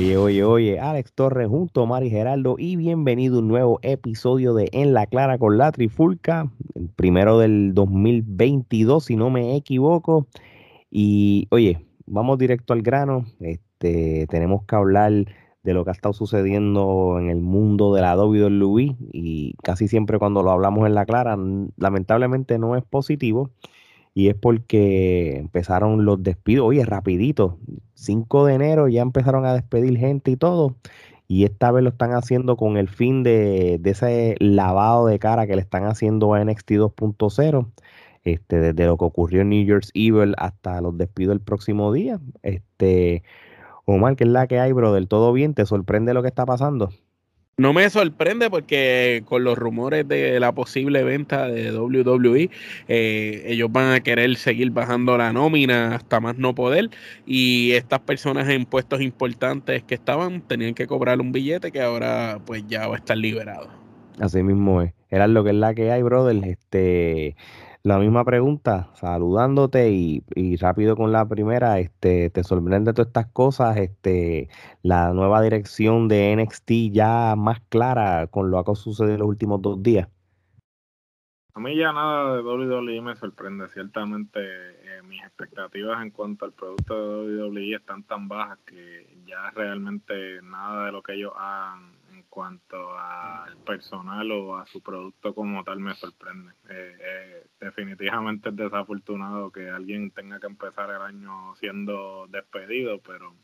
Oye, 0.00 0.16
oye, 0.16 0.44
oye, 0.44 0.80
Alex 0.80 1.12
Torres 1.12 1.46
junto 1.46 1.82
a 1.82 1.86
Mari 1.86 2.08
Geraldo 2.08 2.54
y 2.56 2.76
bienvenido 2.76 3.36
a 3.36 3.38
un 3.40 3.48
nuevo 3.48 3.80
episodio 3.82 4.54
de 4.54 4.70
En 4.72 4.94
la 4.94 5.04
Clara 5.04 5.36
con 5.36 5.58
la 5.58 5.70
Trifulca, 5.72 6.50
el 6.74 6.88
primero 6.88 7.38
del 7.38 7.74
2022 7.74 9.04
si 9.04 9.16
no 9.16 9.28
me 9.28 9.54
equivoco. 9.56 10.26
Y 10.90 11.48
oye, 11.50 11.84
vamos 12.06 12.38
directo 12.38 12.72
al 12.72 12.80
grano, 12.80 13.26
este, 13.40 14.26
tenemos 14.28 14.64
que 14.64 14.74
hablar 14.74 15.12
de 15.64 15.74
lo 15.74 15.84
que 15.84 15.90
ha 15.90 15.92
estado 15.92 16.14
sucediendo 16.14 17.18
en 17.20 17.28
el 17.28 17.42
mundo 17.42 17.92
de 17.92 18.00
la 18.00 18.16
WWE 18.16 18.96
y 19.12 19.52
casi 19.62 19.86
siempre 19.86 20.18
cuando 20.18 20.42
lo 20.42 20.50
hablamos 20.50 20.86
en 20.86 20.94
la 20.94 21.04
Clara, 21.04 21.36
lamentablemente 21.76 22.58
no 22.58 22.74
es 22.74 22.82
positivo 22.84 23.50
y 24.20 24.28
es 24.28 24.34
porque 24.34 25.38
empezaron 25.38 26.04
los 26.04 26.22
despidos, 26.22 26.66
oye, 26.66 26.84
rapidito, 26.84 27.58
5 27.94 28.44
de 28.44 28.54
enero 28.54 28.86
ya 28.86 29.00
empezaron 29.00 29.46
a 29.46 29.54
despedir 29.54 29.96
gente 29.98 30.30
y 30.30 30.36
todo, 30.36 30.76
y 31.26 31.44
esta 31.44 31.70
vez 31.70 31.82
lo 31.82 31.88
están 31.88 32.12
haciendo 32.12 32.58
con 32.58 32.76
el 32.76 32.88
fin 32.88 33.22
de, 33.22 33.80
ese 33.82 34.36
lavado 34.38 35.06
de 35.06 35.18
cara 35.18 35.46
que 35.46 35.56
le 35.56 35.62
están 35.62 35.84
haciendo 35.84 36.34
a 36.34 36.44
NXT 36.44 36.72
2.0, 36.72 37.70
este, 38.24 38.60
desde 38.60 38.84
lo 38.84 38.98
que 38.98 39.06
ocurrió 39.06 39.40
en 39.40 39.48
New 39.48 39.64
Year's 39.64 39.90
Evil 39.94 40.34
hasta 40.36 40.82
los 40.82 40.98
despidos 40.98 41.32
el 41.32 41.40
próximo 41.40 41.90
día. 41.90 42.20
Este, 42.42 43.22
Omar, 43.86 44.16
que 44.16 44.24
es 44.24 44.30
la 44.30 44.46
que 44.48 44.60
hay, 44.60 44.72
bro, 44.72 44.92
del 44.92 45.08
todo 45.08 45.32
bien, 45.32 45.54
¿te 45.54 45.64
sorprende 45.64 46.12
lo 46.12 46.20
que 46.20 46.28
está 46.28 46.44
pasando? 46.44 46.90
No 47.56 47.74
me 47.74 47.90
sorprende 47.90 48.48
porque 48.48 49.22
con 49.26 49.44
los 49.44 49.58
rumores 49.58 50.08
de 50.08 50.40
la 50.40 50.52
posible 50.52 51.04
venta 51.04 51.46
de 51.46 51.76
WWE, 51.78 52.48
eh, 52.88 53.42
ellos 53.46 53.70
van 53.70 53.92
a 53.92 54.00
querer 54.00 54.34
seguir 54.36 54.70
bajando 54.70 55.18
la 55.18 55.32
nómina 55.32 55.94
hasta 55.94 56.20
más 56.20 56.38
no 56.38 56.54
poder. 56.54 56.88
Y 57.26 57.72
estas 57.72 58.00
personas 58.00 58.48
en 58.48 58.64
puestos 58.64 59.02
importantes 59.02 59.82
que 59.82 59.94
estaban 59.94 60.40
tenían 60.40 60.72
que 60.72 60.86
cobrar 60.86 61.20
un 61.20 61.32
billete 61.32 61.70
que 61.70 61.82
ahora 61.82 62.38
pues 62.46 62.64
ya 62.66 62.86
va 62.86 62.94
a 62.94 62.98
estar 62.98 63.18
liberado. 63.18 63.68
Así 64.18 64.42
mismo 64.42 64.80
es. 64.82 64.92
Era 65.10 65.26
lo 65.26 65.44
que 65.44 65.50
es 65.50 65.56
la 65.56 65.74
que 65.74 65.90
hay, 65.90 66.02
brother. 66.02 66.36
Este, 66.44 67.36
la 67.82 67.98
misma 67.98 68.24
pregunta, 68.24 68.90
saludándote 68.94 69.90
y, 69.90 70.56
rápido 70.56 70.96
con 70.96 71.12
la 71.12 71.26
primera, 71.26 71.78
este, 71.78 72.28
¿te 72.30 72.44
sorprende 72.44 72.92
todas 72.92 73.08
estas 73.08 73.26
cosas? 73.26 73.76
Este, 73.78 74.48
la 74.82 75.12
nueva 75.14 75.40
dirección 75.40 76.08
de 76.08 76.36
NXT 76.36 76.70
ya 76.92 77.34
más 77.36 77.60
clara 77.68 78.26
con 78.26 78.50
lo 78.50 78.62
que 78.64 78.72
ha 78.72 78.74
sucedido 78.74 79.14
en 79.14 79.20
los 79.20 79.28
últimos 79.28 79.62
dos 79.62 79.82
días. 79.82 80.08
A 81.54 81.60
mí 81.60 81.76
ya 81.76 81.92
nada 81.92 82.36
de 82.36 82.42
WWE 82.42 83.00
me 83.00 83.16
sorprende. 83.16 83.68
Ciertamente 83.68 84.40
eh, 84.40 85.02
mis 85.02 85.22
expectativas 85.22 86.00
en 86.02 86.10
cuanto 86.10 86.44
al 86.44 86.52
producto 86.52 87.26
de 87.26 87.42
WWE 87.42 87.74
están 87.74 88.04
tan 88.04 88.28
bajas 88.28 88.58
que 88.66 89.06
ya 89.26 89.50
realmente 89.50 90.40
nada 90.42 90.86
de 90.86 90.92
lo 90.92 91.02
que 91.02 91.14
ellos 91.14 91.32
han 91.36 91.99
cuanto 92.30 92.98
al 92.98 93.56
personal 93.58 94.30
o 94.30 94.56
a 94.56 94.66
su 94.66 94.80
producto 94.80 95.34
como 95.34 95.62
tal 95.64 95.80
me 95.80 95.94
sorprende. 95.94 96.52
Eh, 96.70 96.96
eh, 97.00 97.46
definitivamente 97.60 98.48
es 98.48 98.56
desafortunado 98.56 99.50
que 99.50 99.68
alguien 99.68 100.10
tenga 100.12 100.38
que 100.40 100.46
empezar 100.46 100.88
el 100.90 101.02
año 101.02 101.54
siendo 101.56 102.26
despedido, 102.28 103.00
pero 103.00 103.34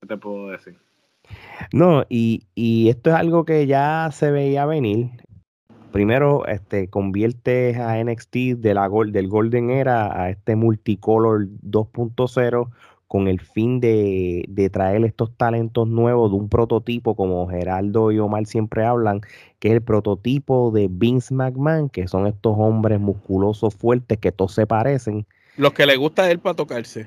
¿qué 0.00 0.08
te 0.08 0.16
puedo 0.18 0.50
decir? 0.50 0.76
No, 1.72 2.04
y, 2.08 2.46
y 2.54 2.88
esto 2.88 3.10
es 3.10 3.16
algo 3.16 3.44
que 3.44 3.66
ya 3.66 4.10
se 4.12 4.30
veía 4.30 4.66
venir. 4.66 5.10
Primero, 5.92 6.46
este, 6.46 6.90
convierte 6.90 7.76
a 7.80 8.02
NXT 8.04 8.58
de 8.58 8.74
la, 8.74 8.88
del 9.06 9.28
Golden 9.28 9.70
Era 9.70 10.20
a 10.20 10.30
este 10.30 10.54
Multicolor 10.54 11.46
2.0 11.62 12.70
con 13.08 13.28
el 13.28 13.40
fin 13.40 13.80
de, 13.80 14.70
traer 14.72 15.04
estos 15.04 15.36
talentos 15.36 15.86
nuevos 15.86 16.30
de 16.30 16.36
un 16.36 16.48
prototipo, 16.48 17.14
como 17.14 17.46
Geraldo 17.48 18.10
y 18.10 18.18
Omar 18.18 18.46
siempre 18.46 18.84
hablan, 18.84 19.20
que 19.60 19.68
es 19.68 19.74
el 19.74 19.82
prototipo 19.82 20.72
de 20.72 20.88
Vince 20.90 21.32
McMahon, 21.32 21.88
que 21.88 22.08
son 22.08 22.26
estos 22.26 22.54
hombres 22.58 22.98
musculosos 22.98 23.74
fuertes 23.74 24.18
que 24.18 24.32
todos 24.32 24.54
se 24.54 24.66
parecen. 24.66 25.26
Los 25.56 25.72
que 25.72 25.86
le 25.86 25.96
gusta 25.96 26.22
a 26.22 26.30
él 26.30 26.40
para 26.40 26.56
tocarse. 26.56 27.06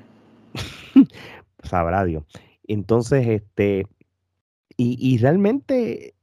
Sabrá 1.62 2.04
Dios. 2.04 2.24
Entonces, 2.66 3.26
este, 3.28 3.86
y, 4.76 5.18
realmente, 5.18 6.14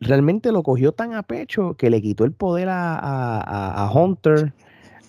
realmente 0.00 0.52
lo 0.52 0.62
cogió 0.62 0.92
tan 0.92 1.14
a 1.14 1.22
pecho 1.22 1.74
que 1.78 1.88
le 1.88 2.02
quitó 2.02 2.24
el 2.24 2.32
poder 2.32 2.68
a, 2.70 3.90
Hunter, 3.94 4.52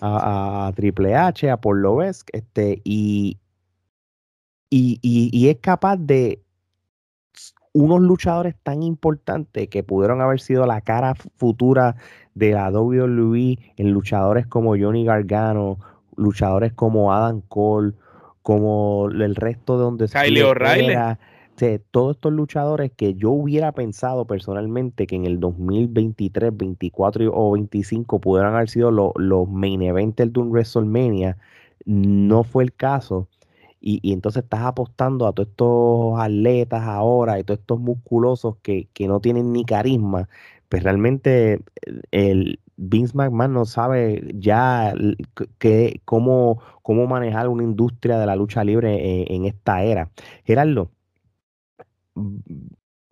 a, 0.00 0.72
Triple 0.74 1.14
H, 1.14 1.50
a 1.50 1.58
Paul 1.58 1.84
este, 2.32 2.80
y, 2.84 3.36
y, 4.70 5.48
es 5.48 5.58
capaz 5.58 5.96
de 5.96 6.42
unos 7.72 8.00
luchadores 8.00 8.54
tan 8.62 8.82
importantes 8.82 9.68
que 9.68 9.82
pudieron 9.82 10.20
haber 10.20 10.40
sido 10.40 10.66
la 10.66 10.80
cara 10.80 11.14
futura 11.36 11.96
de 12.34 12.52
la 12.52 12.70
WWE 12.70 13.58
en 13.76 13.92
luchadores 13.92 14.46
como 14.46 14.76
Johnny 14.76 15.04
Gargano, 15.04 15.78
luchadores 16.16 16.72
como 16.72 17.12
Adam 17.12 17.40
Cole, 17.42 17.94
como 18.42 19.08
el 19.10 19.34
resto 19.36 19.76
de 19.76 19.84
donde 19.84 20.08
Kylie 20.08 20.42
O'Reilly. 20.42 20.94
todos 21.90 22.16
estos 22.16 22.32
luchadores 22.32 22.90
que 22.96 23.14
yo 23.14 23.30
hubiera 23.30 23.72
pensado 23.72 24.26
personalmente 24.26 25.06
que 25.06 25.16
en 25.16 25.26
el 25.26 25.38
2023, 25.38 26.56
24 26.56 27.30
o 27.32 27.52
25 27.52 28.20
pudieran 28.20 28.54
haber 28.54 28.70
sido 28.70 28.90
los 28.90 29.48
main 29.48 29.82
eventers 29.82 30.32
de 30.32 30.40
un 30.40 30.50
WrestleMania, 30.50 31.36
no 31.84 32.42
fue 32.42 32.64
el 32.64 32.72
caso 32.72 33.28
y, 33.80 34.12
entonces 34.12 34.44
estás 34.44 34.62
apostando 34.62 35.26
a 35.26 35.32
todos 35.32 35.48
estos 35.48 36.20
atletas 36.20 36.82
ahora 36.84 37.38
y 37.38 37.44
todos 37.44 37.60
estos 37.60 37.80
musculosos 37.80 38.56
que, 38.62 38.88
no 39.00 39.20
tienen 39.20 39.52
ni 39.52 39.64
carisma, 39.64 40.28
pues 40.68 40.82
realmente 40.82 41.60
el 42.10 42.60
Vince 42.76 43.16
McMahon 43.16 43.52
no 43.52 43.64
sabe 43.66 44.30
ya 44.34 44.94
que, 45.58 46.00
cómo, 46.04 46.60
cómo 46.82 47.06
manejar 47.06 47.48
una 47.48 47.62
industria 47.64 48.18
de 48.18 48.26
la 48.26 48.36
lucha 48.36 48.64
libre 48.64 49.22
en, 49.22 49.34
en 49.34 49.44
esta 49.46 49.82
era. 49.82 50.10
Gerardo, 50.44 50.90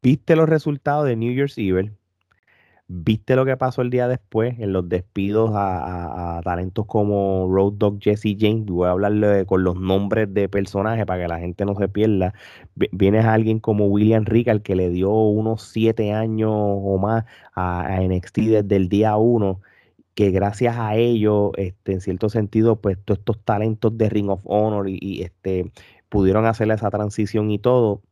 ¿viste 0.03 0.37
los 0.37 0.48
resultados 0.48 1.06
de 1.06 1.16
New 1.16 1.33
Year's 1.34 1.59
Evil? 1.59 1.97
¿Viste 2.89 3.35
lo 3.35 3.45
que 3.45 3.57
pasó 3.57 3.83
el 3.83 3.91
día 3.91 4.07
después 4.07 4.61
en 4.61 4.73
los 4.73 4.89
despidos 4.89 5.51
a, 5.55 6.41
talentos 6.45 6.87
como 6.87 7.49
Road 7.51 7.73
Dog 7.75 7.99
Jesse 8.01 8.37
James? 8.39 8.65
Voy 8.67 8.87
a 8.87 8.93
hablarle 8.93 9.45
con 9.45 9.65
los 9.65 9.75
nombres 9.75 10.33
de 10.33 10.49
personajes 10.49 11.05
para 11.05 11.23
que 11.23 11.29
la 11.29 11.41
gente 11.41 11.65
no 11.65 11.75
se 11.75 11.89
pierda. 11.89 12.33
Vienes 12.93 13.25
a 13.25 13.35
alguien 13.35 13.59
como 13.59 13.87
William 13.87 14.25
Rick, 14.25 14.63
que 14.63 14.77
le 14.77 14.91
dio 14.91 15.11
unos 15.11 15.63
siete 15.63 16.13
años 16.13 16.53
o 16.53 16.97
más 16.99 17.25
a, 17.57 17.99
NXT 18.01 18.39
desde 18.39 18.77
el 18.77 18.89
día 18.89 19.17
uno, 19.17 19.61
que 20.15 20.31
gracias 20.31 20.77
a 20.79 20.97
ello, 20.97 21.53
este, 21.57 21.93
en 21.95 22.01
cierto 22.01 22.29
sentido, 22.29 22.81
pues 22.81 22.99
todos 23.05 23.19
estos 23.19 23.45
talentos 23.45 23.99
de 23.99 24.09
Ring 24.11 24.31
of 24.31 24.43
Honor 24.45 24.89
y, 24.89 25.23
este, 25.23 25.73
pudieron 26.09 26.47
hacerle 26.47 26.75
esa 26.75 26.91
transición 26.91 27.51
y 27.51 27.59
todo. 27.59 28.03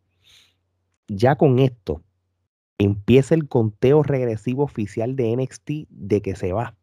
Ya 1.09 1.37
con 1.37 1.59
esto, 1.61 2.03
empieza 2.79 3.35
el 3.35 3.49
conteo 3.49 4.03
regresivo 4.03 4.65
oficial 4.65 5.17
de 5.17 5.37
NXT 5.37 5.71
de 5.89 6.23
que 6.23 6.35
se 6.35 6.53
va. 6.53 6.75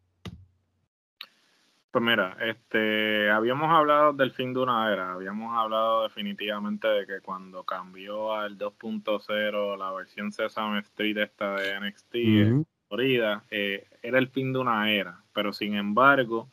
Pues 1.92 2.02
mira, 2.02 2.38
este, 2.40 3.30
habíamos 3.30 3.70
hablado 3.70 4.14
del 4.14 4.32
fin 4.32 4.54
de 4.54 4.60
una 4.60 4.90
era, 4.90 5.12
habíamos 5.12 5.54
hablado 5.54 6.04
definitivamente 6.04 6.88
de 6.88 7.06
que 7.06 7.20
cuando 7.20 7.64
cambió 7.64 8.32
al 8.32 8.56
2.0 8.56 9.76
la 9.76 9.92
versión 9.92 10.32
Sesame 10.32 10.78
Street 10.78 11.18
esta 11.18 11.56
de 11.56 11.78
NXT 11.78 12.14
en 12.14 12.66
Florida, 12.88 13.44
eh, 13.50 13.86
era 14.02 14.18
el 14.18 14.28
fin 14.28 14.54
de 14.54 14.60
una 14.60 14.90
era, 14.90 15.22
pero 15.34 15.52
sin 15.52 15.74
embargo, 15.74 16.48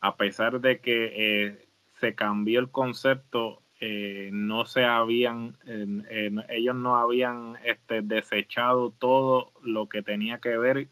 a 0.00 0.16
pesar 0.16 0.58
de 0.58 0.80
que 0.80 1.12
eh, 1.14 1.68
se 2.00 2.14
cambió 2.14 2.58
el 2.58 2.70
concepto 2.70 3.60
eh, 3.80 4.30
no 4.32 4.64
se 4.66 4.84
habían, 4.84 5.56
ellos 6.48 6.74
no 6.74 6.96
habían 6.96 7.56
este, 7.64 8.02
desechado 8.02 8.90
todo 8.90 9.52
lo 9.62 9.88
que 9.88 10.02
tenía 10.02 10.38
que 10.38 10.56
ver 10.58 10.88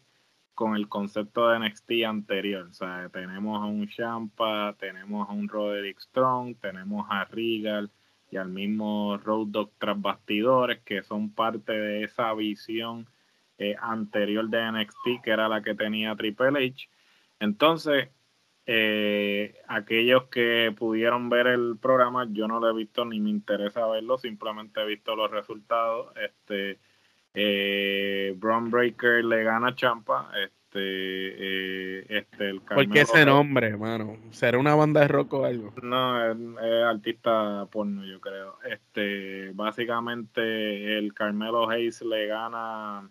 con 0.57 0.75
el 0.75 0.89
concepto 0.89 1.49
de 1.49 1.59
NXT 1.59 1.91
anterior. 2.07 2.67
O 2.69 2.73
sea, 2.73 3.09
tenemos 3.09 3.61
a 3.61 3.65
un 3.65 3.87
Champa, 3.87 4.75
tenemos 4.79 5.29
a 5.29 5.31
un 5.31 5.47
Roderick 5.47 5.99
Strong, 5.99 6.55
tenemos 6.59 7.05
a 7.11 7.25
Regal 7.25 7.91
y 8.31 8.37
al 8.37 8.49
mismo 8.49 9.17
Road 9.17 9.47
Dog 9.49 9.71
tras 9.77 10.01
bastidores, 10.01 10.79
que 10.79 11.03
son 11.03 11.29
parte 11.31 11.73
de 11.73 12.03
esa 12.03 12.33
visión 12.33 13.07
eh, 13.59 13.75
anterior 13.79 14.49
de 14.49 14.71
NXT, 14.71 15.21
que 15.23 15.29
era 15.29 15.47
la 15.47 15.61
que 15.61 15.75
tenía 15.75 16.15
Triple 16.15 16.67
H. 16.67 16.89
Entonces, 17.39 18.09
eh, 18.69 19.55
aquellos 19.69 20.25
que 20.25 20.75
pudieron 20.77 21.29
ver 21.29 21.47
el 21.47 21.77
programa, 21.81 22.27
yo 22.29 22.49
no 22.49 22.59
lo 22.59 22.69
he 22.69 22.73
visto 22.73 23.05
ni 23.05 23.17
me 23.21 23.29
interesa 23.29 23.87
verlo, 23.87 24.17
simplemente 24.17 24.81
he 24.81 24.85
visto 24.85 25.15
los 25.15 25.31
resultados. 25.31 26.13
Este, 26.17 26.77
eh, 27.33 28.35
Breaker 28.37 29.23
le 29.23 29.43
gana 29.43 29.69
a 29.69 29.75
Champa, 29.75 30.29
eh, 30.35 32.05
este 32.09 32.49
el 32.49 32.61
¿Por 32.61 32.89
qué 32.89 33.01
ese 33.01 33.25
nombre, 33.25 33.67
hermano? 33.67 34.17
¿Será 34.31 34.57
una 34.57 34.75
banda 34.75 34.99
de 35.01 35.07
rock 35.07 35.33
o 35.33 35.45
algo? 35.45 35.73
No, 35.81 36.31
es, 36.31 36.83
artista 36.83 37.65
porno, 37.71 38.05
yo 38.05 38.19
creo. 38.19 38.57
Este, 38.69 39.51
básicamente 39.53 40.97
el 40.97 41.13
Carmelo 41.13 41.69
Hayes 41.69 42.01
le 42.01 42.27
gana 42.27 43.09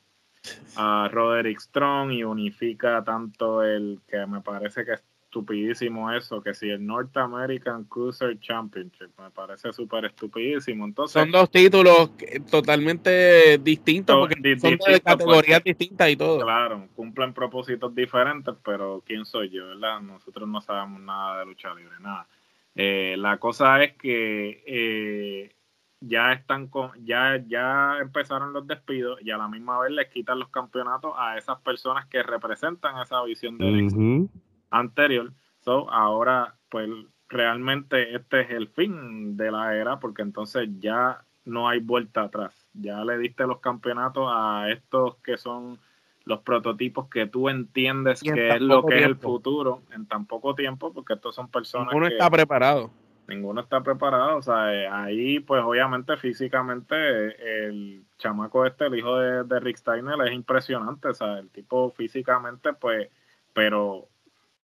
a 0.76 1.08
Roderick 1.10 1.58
Strong 1.60 2.12
y 2.12 2.24
unifica 2.24 3.02
tanto 3.02 3.64
el 3.64 4.00
que 4.06 4.26
me 4.26 4.42
parece 4.42 4.84
que 4.84 4.92
es 4.92 5.04
estupidísimo 5.36 6.10
eso, 6.12 6.42
que 6.42 6.54
si 6.54 6.70
el 6.70 6.84
North 6.84 7.14
American 7.16 7.84
Cruiser 7.84 8.38
Championship, 8.40 9.10
me 9.18 9.30
parece 9.30 9.72
súper 9.72 10.06
estupidísimo. 10.06 10.86
Entonces, 10.86 11.20
son 11.20 11.30
dos 11.30 11.50
títulos 11.50 12.10
totalmente 12.50 13.58
distintos, 13.58 14.16
porque 14.16 14.58
son 14.58 14.78
de 14.78 15.00
categorías 15.00 15.62
distintas 15.62 16.10
y 16.10 16.16
todo. 16.16 16.40
Claro, 16.40 16.88
cumplen 16.94 17.34
propósitos 17.34 17.94
diferentes, 17.94 18.54
pero 18.64 19.02
¿quién 19.06 19.26
soy 19.26 19.50
yo, 19.50 19.66
verdad? 19.68 20.00
Nosotros 20.00 20.48
no 20.48 20.60
sabemos 20.60 21.00
nada 21.00 21.40
de 21.40 21.46
lucha 21.46 21.74
libre, 21.74 21.94
nada. 22.00 22.26
Eh, 22.74 23.16
la 23.18 23.38
cosa 23.38 23.82
es 23.82 23.94
que 23.96 24.62
eh, 24.66 25.54
ya 26.00 26.32
están 26.32 26.68
con, 26.68 26.92
ya, 27.04 27.42
ya 27.46 27.98
empezaron 28.00 28.52
los 28.52 28.66
despidos 28.66 29.20
y 29.22 29.30
a 29.30 29.38
la 29.38 29.48
misma 29.48 29.78
vez 29.80 29.92
les 29.92 30.08
quitan 30.08 30.38
los 30.38 30.48
campeonatos 30.48 31.12
a 31.16 31.36
esas 31.38 31.60
personas 31.60 32.06
que 32.06 32.22
representan 32.22 33.00
esa 33.00 33.22
visión 33.24 33.58
de 33.58 34.28
anterior. 34.70 35.32
So, 35.60 35.90
ahora, 35.90 36.54
pues 36.68 36.88
realmente 37.28 38.14
este 38.14 38.42
es 38.42 38.50
el 38.50 38.68
fin 38.68 39.36
de 39.36 39.50
la 39.50 39.74
era, 39.76 39.98
porque 39.98 40.22
entonces 40.22 40.68
ya 40.78 41.22
no 41.44 41.68
hay 41.68 41.80
vuelta 41.80 42.22
atrás. 42.22 42.66
Ya 42.74 43.04
le 43.04 43.18
diste 43.18 43.46
los 43.46 43.60
campeonatos 43.60 44.28
a 44.32 44.70
estos 44.70 45.16
que 45.16 45.36
son 45.36 45.78
los 46.24 46.40
prototipos 46.40 47.08
que 47.08 47.26
tú 47.26 47.48
entiendes 47.48 48.20
que 48.20 48.48
es 48.48 48.60
lo 48.60 48.84
que 48.84 48.98
es 48.98 49.04
el 49.04 49.16
futuro 49.16 49.82
en 49.92 50.06
tan 50.06 50.26
poco 50.26 50.54
tiempo, 50.54 50.92
porque 50.92 51.14
estos 51.14 51.34
son 51.34 51.48
personas. 51.48 51.88
Ninguno 51.88 52.08
está 52.08 52.28
preparado. 52.28 52.90
Ninguno 53.28 53.60
está 53.60 53.80
preparado. 53.80 54.36
O 54.36 54.42
sea, 54.42 54.74
eh, 54.74 54.88
ahí, 54.88 55.38
pues 55.40 55.62
obviamente 55.62 56.16
físicamente, 56.16 57.66
el 57.66 58.04
chamaco 58.18 58.66
este, 58.66 58.86
el 58.86 58.98
hijo 58.98 59.18
de, 59.18 59.44
de 59.44 59.60
Rick 59.60 59.76
Steiner, 59.76 60.16
es 60.26 60.32
impresionante. 60.32 61.08
O 61.08 61.14
sea, 61.14 61.38
el 61.38 61.48
tipo 61.50 61.90
físicamente, 61.90 62.72
pues, 62.72 63.08
pero 63.52 64.08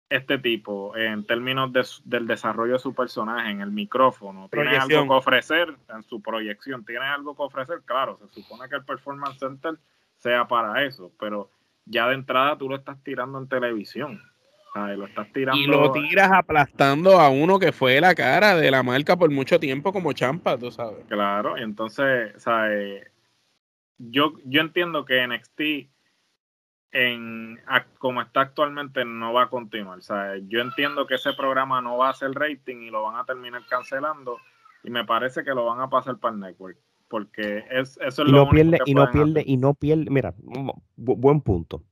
este 0.09 0.39
tipo 0.39 0.97
en 0.97 1.23
términos 1.23 1.71
del 2.03 2.27
desarrollo 2.27 2.73
de 2.73 2.79
su 2.79 2.93
personaje 2.93 3.51
en 3.51 3.61
el 3.61 3.71
micrófono? 3.71 4.49
¿Tiene 4.51 4.77
algo 4.77 5.03
que 5.03 5.13
ofrecer 5.13 5.75
en 5.93 6.03
su 6.03 6.21
proyección? 6.21 6.83
¿Tiene 6.83 7.05
algo 7.05 7.35
que 7.35 7.43
ofrecer? 7.43 7.81
Claro, 7.85 8.17
se 8.17 8.41
supone 8.41 8.67
que 8.67 8.75
el 8.75 8.83
Performance 8.83 9.39
Center 9.39 9.75
sea 10.17 10.47
para 10.47 10.83
eso, 10.83 11.11
pero 11.19 11.51
ya 11.85 12.07
de 12.07 12.15
entrada 12.15 12.57
tú 12.57 12.67
lo 12.67 12.75
estás 12.75 13.01
tirando 13.03 13.37
en 13.37 13.47
televisión. 13.47 14.21
Lo 14.75 15.07
estás 15.07 15.31
tirando... 15.33 15.59
Y 15.59 15.65
lo 15.65 15.91
tiras 15.91 16.31
aplastando 16.31 17.19
a 17.19 17.29
uno 17.29 17.59
que 17.59 17.71
fue 17.71 17.99
la 17.99 18.15
cara 18.15 18.55
de 18.55 18.71
la 18.71 18.83
marca 18.83 19.17
por 19.17 19.29
mucho 19.29 19.59
tiempo 19.59 19.91
como 19.91 20.13
champa, 20.13 20.57
tú 20.57 20.71
sabes. 20.71 21.05
Claro, 21.07 21.57
y 21.57 21.63
entonces, 21.63 22.33
¿sabes? 22.37 23.11
Yo, 23.97 24.33
yo 24.45 24.61
entiendo 24.61 25.05
que 25.05 25.27
NXT 25.27 25.89
en 26.91 27.59
como 27.97 28.21
está 28.21 28.41
actualmente 28.41 29.05
no 29.05 29.33
va 29.33 29.43
a 29.43 29.49
continuar. 29.49 29.99
O 29.99 30.01
sea, 30.01 30.37
yo 30.47 30.59
entiendo 30.61 31.05
que 31.05 31.15
ese 31.15 31.33
programa 31.33 31.81
no 31.81 31.97
va 31.97 32.07
a 32.07 32.11
hacer 32.11 32.31
rating 32.31 32.77
y 32.77 32.89
lo 32.89 33.03
van 33.03 33.17
a 33.17 33.25
terminar 33.25 33.61
cancelando 33.69 34.37
y 34.83 34.89
me 34.89 35.05
parece 35.05 35.43
que 35.43 35.51
lo 35.51 35.65
van 35.65 35.81
a 35.81 35.89
pasar 35.89 36.17
para 36.17 36.33
el 36.33 36.39
network 36.39 36.77
porque 37.09 37.65
es, 37.71 37.97
eso 38.01 38.23
es 38.23 38.29
y 38.29 38.31
lo 38.31 38.45
no 38.45 38.49
pierde 38.49 38.77
y 38.85 38.93
no 38.93 39.09
pierde 39.11 39.43
y 39.45 39.57
no 39.57 39.73
pierde 39.73 40.09
mira 40.09 40.33
buen 40.95 41.41
punto. 41.41 41.83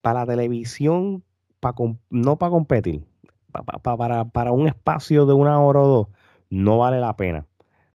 Para 0.00 0.20
la 0.20 0.26
televisión 0.26 1.22
para 1.60 1.76
no 2.10 2.36
para 2.36 2.50
competir 2.50 3.04
para, 3.52 4.24
para 4.24 4.52
un 4.52 4.66
espacio 4.66 5.26
de 5.26 5.34
una 5.34 5.60
hora 5.60 5.80
o 5.80 5.86
dos 5.86 6.08
no 6.50 6.78
vale 6.78 7.00
la 7.00 7.16
pena. 7.16 7.46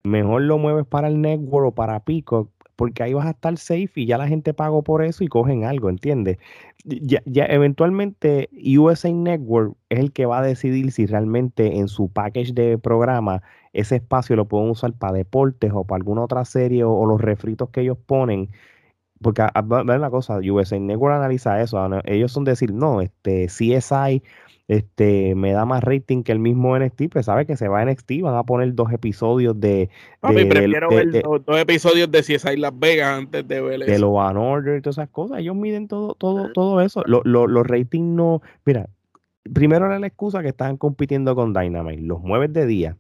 Mejor 0.03 0.43
lo 0.43 0.59
mueves 0.59 0.87
para 0.87 1.09
el 1.09 1.21
network 1.21 1.69
o 1.69 1.75
para 1.75 2.05
Pico 2.05 2.51
porque 2.77 3.03
ahí 3.03 3.15
vas 3.15 3.27
a 3.27 3.31
estar 3.31 3.57
safe 3.59 3.91
y 3.95 4.07
ya 4.07 4.19
la 4.19 4.29
gente 4.29 4.55
pagó 4.55 4.83
por 4.83 5.05
eso 5.05 5.25
y 5.25 5.29
cogen 5.29 5.65
algo, 5.65 5.89
¿entiendes? 5.89 6.39
Ya, 6.85 7.23
ya 7.25 7.47
eventualmente 7.47 8.49
USA 8.79 9.13
Network 9.13 9.77
es 9.89 9.99
el 10.01 10.13
que 10.13 10.27
va 10.27 10.41
a 10.41 10.43
decidir 10.43 10.93
si 10.93 11.07
realmente 11.07 11.79
en 11.79 11.89
su 11.89 12.09
package 12.09 12.53
de 12.53 12.79
programa 12.79 13.43
ese 13.73 13.97
espacio 13.97 14.37
lo 14.37 14.47
pueden 14.47 14.71
usar 14.71 14.93
para 14.95 15.13
deportes 15.15 15.73
o 15.75 15.85
para 15.85 15.99
alguna 15.99 16.23
otra 16.23 16.45
serie 16.45 16.85
o, 16.85 17.07
los 17.07 17.21
refritos 17.21 17.71
que 17.71 17.83
ellos 17.83 17.99
ponen. 18.07 18.51
Porque, 19.21 19.43
a, 19.43 19.63
ver 19.63 20.01
la 20.01 20.11
cosa, 20.11 20.39
USA 20.39 20.79
Network 20.79 21.15
analiza 21.15 21.61
eso. 21.61 21.79
Ellos 22.05 22.33
son 22.33 22.45
decir, 22.45 22.73
no, 22.73 23.01
este 23.01 23.47
CSI 23.47 24.23
este, 24.67 25.35
me 25.35 25.53
da 25.53 25.67
más 25.67 25.85
rating 25.85 26.23
que 26.23 26.33
el 26.33 26.39
mismo 26.39 26.79
NXT, 26.79 27.03
pues 27.13 27.27
sabe 27.27 27.47
que 27.47 27.57
se 27.57 27.69
va 27.69 27.81
a 27.81 27.85
NXT, 27.85 28.23
van 28.23 28.35
a 28.35 28.45
poner 28.45 28.75
dos 28.75 28.93
episodios 28.93 29.59
de... 29.61 29.91
de 30.23 30.47
prefiero 30.47 30.89
ver 30.89 31.23
dos, 31.23 31.61
episodios 31.61 32.11
de 32.11 32.21
CSI 32.21 32.57
Las 32.57 32.79
Vegas 32.79 33.19
antes 33.19 33.47
de 33.47 33.61
ver 33.61 33.81
De 33.81 33.99
lo 33.99 34.13
Van 34.13 34.37
Order 34.37 34.79
y 34.79 34.81
todas 34.81 34.99
esas 34.99 35.11
cosas, 35.11 35.41
ellos 35.41 35.55
miden 35.55 35.87
todo, 35.87 36.15
todo, 36.15 36.51
todo 36.53 36.81
eso. 36.81 37.03
los 37.05 37.67
ratings 37.67 38.07
no... 38.07 38.41
Mira, 38.65 38.89
primero 39.53 39.87
era 39.87 39.99
la 39.99 40.07
excusa 40.07 40.43
que 40.43 40.49
estaban 40.49 40.79
compitiendo 40.79 41.35
con 41.35 41.53
Dynamite, 41.53 42.03
los 42.03 42.21
mueves 42.23 42.53
de 42.53 42.67
día, 42.67 42.97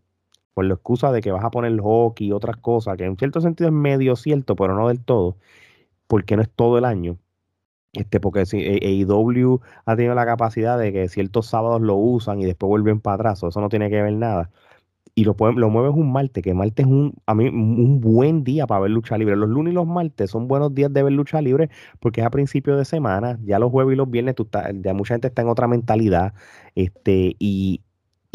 por 0.53 0.67
la 0.67 0.75
excusa 0.75 1.13
de 1.13 1.23
que 1.23 1.33
vas 1.33 1.45
a 1.45 1.51
poner 1.51 1.79
hockey 1.81 2.29
y 2.29 2.33
otras 2.33 2.59
cosas, 2.59 2.99
que 2.99 3.05
en 3.05 3.17
cierto 3.17 3.41
sentido 3.41 3.69
es 3.69 3.75
medio 3.75 4.17
cierto, 4.17 4.55
pero 4.55 4.75
no 4.75 4.89
del 4.89 5.03
todo, 5.03 5.39
porque 6.07 6.37
no 6.37 6.43
es 6.43 6.51
todo 6.51 6.77
el 6.77 6.85
año. 6.85 7.17
Este, 7.95 8.21
porque 8.21 8.47
si 8.47 8.59
AEW 8.59 9.61
ha 9.87 9.97
tenido 9.97 10.15
la 10.15 10.27
capacidad 10.27 10.79
de 10.79 10.93
que 10.93 11.09
ciertos 11.09 11.47
sábados 11.47 11.81
lo 11.81 11.95
usan 11.97 12.41
y 12.41 12.45
después 12.45 12.69
vuelven 12.69 13.01
para 13.01 13.15
atrás, 13.17 13.43
eso 13.43 13.61
no 13.61 13.69
tiene 13.69 13.91
que 13.91 14.03
ver 14.03 14.13
nada. 14.15 14.51
Y 15.17 15.25
lo, 15.25 15.37
lo 15.39 15.71
mueves 15.71 15.93
un 15.95 16.13
martes, 16.13 16.43
que 16.43 16.55
martes 16.55 16.87
es 16.87 16.91
un, 16.93 17.15
a 17.27 17.35
mí, 17.37 17.49
un 17.49 18.01
buen 18.01 18.43
día 18.45 18.67
para 18.67 18.81
ver 18.81 18.91
lucha 18.91 19.17
libre. 19.17 19.37
Los 19.37 19.49
lunes 19.49 19.73
y 19.73 19.75
los 19.75 19.87
martes 19.87 20.31
son 20.31 20.49
buenos 20.49 20.75
días 20.75 20.93
de 20.93 21.05
ver 21.05 21.13
lucha 21.13 21.41
libre 21.41 21.71
porque 22.01 22.21
es 22.21 22.27
a 22.27 22.31
principio 22.31 22.77
de 22.77 22.85
semana. 22.85 23.39
Ya 23.45 23.61
los 23.61 23.71
jueves 23.71 23.95
y 23.95 23.97
los 23.97 24.11
viernes, 24.11 24.35
tú 24.35 24.49
ya 24.83 24.93
mucha 24.95 25.15
gente 25.15 25.29
está 25.29 25.43
en 25.43 25.49
otra 25.49 25.69
mentalidad. 25.69 26.35
Este, 26.75 27.37
y, 27.39 27.84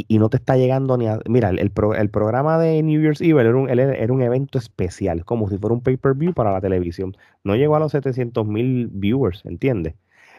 y, 0.08 0.20
no 0.20 0.30
te 0.30 0.38
está 0.38 0.58
llegando 0.58 0.98
ni 0.98 1.08
a... 1.08 1.20
Mira, 1.28 1.50
el, 1.50 1.60
el 1.60 2.10
programa 2.10 2.58
de 2.60 2.82
New 2.84 3.02
Year's 3.02 3.22
Eve 3.22 3.42
era 3.42 3.56
un, 3.56 3.70
era 3.70 4.14
un 4.14 4.22
evento 4.22 4.58
especial, 4.58 5.26
como 5.26 5.50
si 5.50 5.58
fuera 5.58 5.74
un 5.74 5.82
pay-per-view 5.82 6.34
para 6.34 6.52
la 6.52 6.62
televisión. 6.62 7.16
No 7.44 7.56
llegó 7.56 7.76
a 7.76 7.80
los 7.80 7.92
700 7.92 8.46
mil 8.46 8.88
viewers, 8.92 9.46
¿entiendes? 9.46 9.96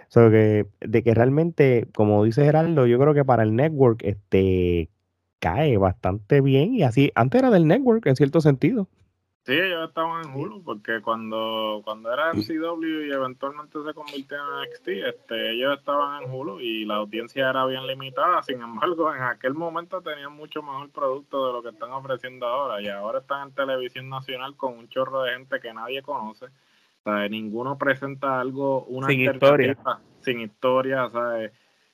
O 0.08 0.12
sea, 0.12 0.30
que, 0.30 0.66
de 0.80 1.02
que 1.02 1.14
realmente, 1.14 1.88
como 1.94 2.24
dice 2.24 2.44
Gerardo, 2.44 2.86
yo 2.86 2.98
creo 2.98 3.14
que 3.14 3.24
para 3.24 3.42
el 3.44 3.54
network 3.54 4.02
este, 4.04 4.90
cae 5.38 5.76
bastante 5.76 6.40
bien 6.40 6.74
y 6.74 6.82
así, 6.82 7.12
antes 7.14 7.40
era 7.40 7.50
del 7.50 7.66
network 7.66 8.06
en 8.06 8.16
cierto 8.16 8.40
sentido. 8.40 8.88
Sí, 9.42 9.54
ellos 9.54 9.88
estaban 9.88 10.26
en 10.26 10.34
Hulu, 10.34 10.62
porque 10.62 11.00
cuando, 11.00 11.80
cuando 11.82 12.12
era 12.12 12.32
CW 12.32 13.06
y 13.06 13.10
eventualmente 13.10 13.78
se 13.82 13.94
convirtió 13.94 14.36
en 14.36 14.70
NXT, 14.70 14.88
este, 14.88 15.52
ellos 15.52 15.78
estaban 15.78 16.22
en 16.22 16.30
Hulu 16.30 16.60
y 16.60 16.84
la 16.84 16.96
audiencia 16.96 17.48
era 17.48 17.64
bien 17.64 17.86
limitada. 17.86 18.42
Sin 18.42 18.60
embargo, 18.60 19.14
en 19.14 19.22
aquel 19.22 19.54
momento 19.54 20.02
tenían 20.02 20.32
mucho 20.32 20.62
mejor 20.62 20.90
producto 20.90 21.46
de 21.46 21.52
lo 21.54 21.62
que 21.62 21.70
están 21.70 21.90
ofreciendo 21.90 22.46
ahora. 22.46 22.82
Y 22.82 22.88
ahora 22.88 23.20
están 23.20 23.48
en 23.48 23.54
televisión 23.54 24.10
nacional 24.10 24.56
con 24.56 24.76
un 24.76 24.88
chorro 24.88 25.22
de 25.22 25.32
gente 25.32 25.58
que 25.58 25.72
nadie 25.72 26.02
conoce. 26.02 26.44
O 26.44 27.02
sea, 27.04 27.26
ninguno 27.28 27.78
presenta 27.78 28.40
algo, 28.40 28.84
una 28.84 29.06
sin 29.06 29.20
historia. 29.22 29.76
Sin 30.20 30.40
historia, 30.40 31.08
¿sabes? 31.08 31.50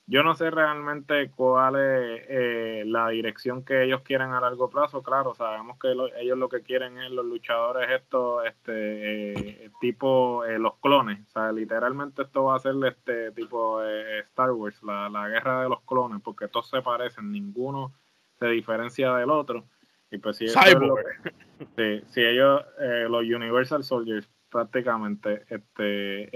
Yo 0.09 0.23
no 0.23 0.37
sé 0.37 0.53
realmente 0.53 1.31
cuál 1.33 1.75
es 1.75 2.23
eh, 2.29 2.85
la 2.87 3.09
dirección 3.09 3.65
que 3.65 3.83
ellos 3.83 4.03
quieren 4.03 4.31
a 4.31 4.41
largo 4.41 4.71
plazo. 4.71 5.03
Claro, 5.03 5.35
sabemos 5.35 5.81
que 5.81 5.89
ellos 6.21 6.39
lo 6.39 6.49
que 6.49 6.63
quieren 6.63 6.97
es 6.99 7.11
los 7.11 7.27
luchadores 7.27 7.91
estos, 7.91 8.47
este, 8.47 9.65
eh, 9.65 9.71
tipo 9.81 10.45
eh, 10.45 10.61
los 10.61 10.77
clones. 10.77 11.27
O 11.27 11.31
sea, 11.31 11.51
literalmente 11.51 12.23
esto 12.23 12.45
va 12.45 12.55
a 12.55 12.61
ser 12.61 12.75
este 12.87 13.33
tipo 13.33 13.83
Star 13.83 14.53
Wars, 14.53 14.81
la, 14.85 15.09
la, 15.09 15.29
guerra 15.29 15.63
de 15.63 15.69
los 15.69 15.83
clones, 15.83 16.23
porque 16.23 16.47
todos 16.47 16.69
se 16.71 16.83
parecen, 16.83 17.33
ninguno 17.33 17.93
se 18.39 18.47
diferencia 18.47 19.13
del 19.17 19.31
otro. 19.31 19.65
Y 20.13 20.19
pues 20.19 20.37
si, 20.37 20.47
si 20.47 22.21
ellos, 22.25 22.65
los 23.09 23.23
Universal 23.23 23.83
Soldiers, 23.83 24.29
prácticamente. 24.51 25.43
Este, 25.49 26.29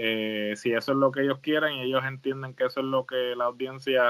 eh, 0.51 0.55
si 0.55 0.73
eso 0.73 0.91
es 0.91 0.97
lo 0.97 1.11
que 1.11 1.21
ellos 1.21 1.39
quieren 1.39 1.75
y 1.75 1.83
ellos 1.83 2.03
entienden 2.05 2.53
que 2.53 2.65
eso 2.65 2.79
es 2.81 2.85
lo 2.85 3.05
que 3.05 3.35
la 3.35 3.45
audiencia 3.45 4.03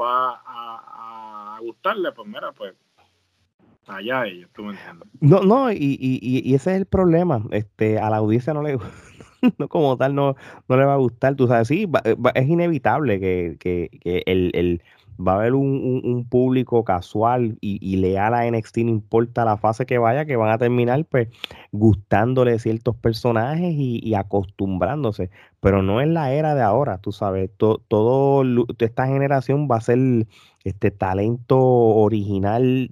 va 0.00 0.42
a, 0.46 1.58
gustarle, 1.60 2.12
pues 2.12 2.28
mira, 2.28 2.52
pues 2.52 2.72
allá 3.88 4.26
ellos, 4.26 4.48
tú 4.54 4.62
me 4.62 4.74
entiendes. 4.74 5.08
No, 5.20 5.40
no, 5.42 5.72
y, 5.72 5.76
y, 5.76 6.20
y, 6.20 6.54
ese 6.54 6.70
es 6.70 6.76
el 6.78 6.86
problema. 6.86 7.42
Este, 7.50 7.98
a 7.98 8.10
la 8.10 8.18
audiencia 8.18 8.54
no 8.54 8.62
le, 8.62 8.78
no 9.58 9.68
como 9.68 9.96
tal 9.96 10.14
no, 10.14 10.36
no 10.68 10.76
le 10.76 10.84
va 10.84 10.94
a 10.94 10.98
gustar. 10.98 11.34
Tú 11.34 11.48
sabes, 11.48 11.66
sí, 11.66 11.88
es 12.34 12.48
inevitable 12.48 13.18
que, 13.18 13.56
que, 13.58 13.90
que 14.00 14.22
el, 14.26 14.52
el 14.54 14.82
va 15.18 15.32
a 15.32 15.34
haber 15.36 15.54
un, 15.54 16.26
público 16.28 16.84
casual 16.84 17.58
y, 17.60 17.96
leal 17.96 18.34
a 18.34 18.50
NXT, 18.50 18.78
no 18.78 18.90
importa 18.90 19.44
la 19.44 19.56
fase 19.56 19.86
que 19.86 19.98
vaya, 19.98 20.26
que 20.26 20.36
van 20.36 20.50
a 20.50 20.58
terminar 20.58 21.04
pues 21.06 21.28
gustándole 21.72 22.58
ciertos 22.58 22.96
personajes 22.96 23.74
y, 23.76 24.14
acostumbrándose. 24.14 25.30
Pero 25.60 25.82
no 25.82 26.00
es 26.00 26.08
la 26.08 26.32
era 26.32 26.54
de 26.54 26.62
ahora, 26.62 26.98
tú 26.98 27.12
sabes, 27.12 27.50
todo 27.56 28.42
esta 28.78 29.06
generación 29.06 29.68
va 29.70 29.76
a 29.76 29.80
ser 29.80 29.98
este 30.64 30.90
talento 30.90 31.58
original 31.58 32.90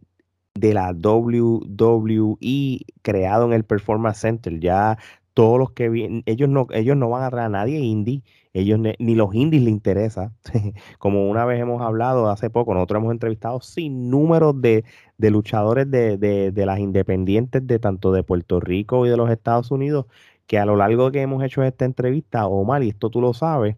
de 0.54 0.74
la 0.74 0.92
WWE 0.92 2.80
creado 3.02 3.46
en 3.46 3.52
el 3.52 3.64
Performance 3.64 4.18
Center. 4.18 4.58
Ya 4.60 4.98
todos 5.34 5.58
los 5.58 5.72
que 5.72 5.88
vienen, 5.88 6.22
ellos 6.26 6.48
no, 6.48 6.66
ellos 6.72 6.96
no 6.96 7.10
van 7.10 7.22
a 7.22 7.30
traer 7.30 7.46
a 7.46 7.50
nadie 7.50 7.78
indie 7.78 8.22
ellos 8.56 8.80
ni 8.80 9.14
los 9.14 9.34
indies 9.34 9.62
les 9.62 9.72
interesa. 9.72 10.32
Como 10.98 11.28
una 11.28 11.44
vez 11.44 11.60
hemos 11.60 11.82
hablado 11.82 12.30
hace 12.30 12.48
poco, 12.48 12.72
nosotros 12.72 13.00
hemos 13.00 13.12
entrevistado 13.12 13.60
sin 13.60 14.10
números 14.10 14.60
de, 14.60 14.84
luchadores 15.18 15.90
de, 15.90 16.52
las 16.54 16.78
independientes 16.78 17.66
de 17.66 17.78
tanto 17.78 18.12
de 18.12 18.22
Puerto 18.22 18.58
Rico 18.58 19.04
y 19.04 19.10
de 19.10 19.16
los 19.18 19.30
Estados 19.30 19.70
Unidos, 19.70 20.06
que 20.46 20.58
a 20.58 20.64
lo 20.64 20.76
largo 20.76 21.12
que 21.12 21.20
hemos 21.20 21.44
hecho 21.44 21.62
esta 21.62 21.84
entrevista, 21.84 22.46
Omar, 22.46 22.82
y 22.82 22.88
esto 22.88 23.10
tú 23.10 23.20
lo 23.20 23.34
sabes, 23.34 23.76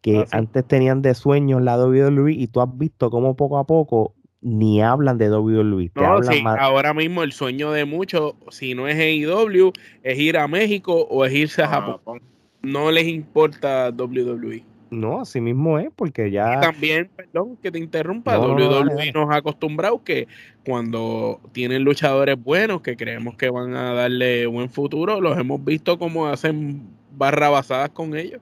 que 0.00 0.18
ah, 0.18 0.26
antes 0.32 0.66
tenían 0.66 1.02
de 1.02 1.14
sueños 1.14 1.62
la 1.62 1.78
WWE 1.78 2.32
y 2.32 2.48
tú 2.48 2.60
has 2.60 2.76
visto 2.76 3.10
cómo 3.10 3.36
poco 3.36 3.58
a 3.58 3.64
poco 3.64 4.14
ni 4.40 4.82
hablan 4.82 5.18
de 5.18 5.30
WWE. 5.30 5.92
No, 5.94 6.22
sí, 6.24 6.42
ahora 6.44 6.94
mismo 6.94 7.22
el 7.22 7.32
sueño 7.32 7.70
de 7.70 7.84
muchos, 7.84 8.34
si 8.50 8.74
no 8.74 8.88
es 8.88 8.96
AEW, 8.96 9.72
es 10.02 10.18
ir 10.18 10.36
a 10.36 10.48
México 10.48 11.06
o 11.08 11.24
es 11.24 11.32
irse 11.32 11.62
a 11.62 11.66
ah, 11.66 11.68
Japón 11.68 12.22
no 12.66 12.90
les 12.90 13.06
importa 13.06 13.90
WWE. 13.90 14.64
No, 14.90 15.20
así 15.20 15.40
mismo 15.40 15.78
es, 15.78 15.88
porque 15.94 16.30
ya. 16.30 16.56
Y 16.56 16.60
también, 16.60 17.10
perdón 17.14 17.56
que 17.56 17.70
te 17.70 17.78
interrumpa, 17.78 18.38
WWE 18.38 19.12
nos 19.12 19.30
ha 19.30 19.36
acostumbrado 19.36 20.02
que 20.04 20.28
cuando 20.64 21.40
tienen 21.52 21.82
luchadores 21.82 22.36
buenos 22.42 22.82
que 22.82 22.96
creemos 22.96 23.36
que 23.36 23.50
van 23.50 23.74
a 23.74 23.92
darle 23.92 24.46
buen 24.46 24.70
futuro, 24.70 25.20
los 25.20 25.36
hemos 25.38 25.64
visto 25.64 25.98
como 25.98 26.26
hacen 26.26 26.82
barrabasadas 27.12 27.90
con 27.90 28.16
ellos. 28.16 28.40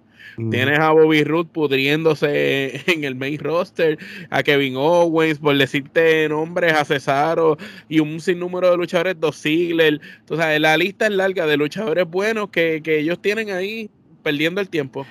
Tienes 0.51 0.81
a 0.81 0.91
Bobby 0.91 1.23
Roode 1.23 1.51
pudriéndose 1.53 2.83
en 2.93 3.05
el 3.05 3.15
main 3.15 3.39
roster, 3.39 3.99
a 4.31 4.43
Kevin 4.43 4.75
Owens, 4.77 5.39
por 5.39 5.57
decirte 5.57 6.29
nombres, 6.29 6.73
a 6.73 6.85
Cesaro 6.85 7.57
y 7.89 8.01
un 8.01 8.21
sinnúmero 8.21 8.71
de 8.71 8.77
luchadores, 8.77 9.19
dos 9.19 9.41
Ziggler. 9.41 10.01
Entonces, 10.21 10.61
la 10.61 10.77
lista 10.77 11.07
es 11.07 11.13
larga 11.13 11.47
de 11.47 11.57
luchadores 11.57 12.09
buenos 12.09 12.49
que, 12.51 12.81
que 12.83 12.99
ellos 12.99 13.21
tienen 13.21 13.51
ahí 13.51 13.91
perdiendo 14.25 14.61
el 14.61 14.69
tiempo. 14.69 15.07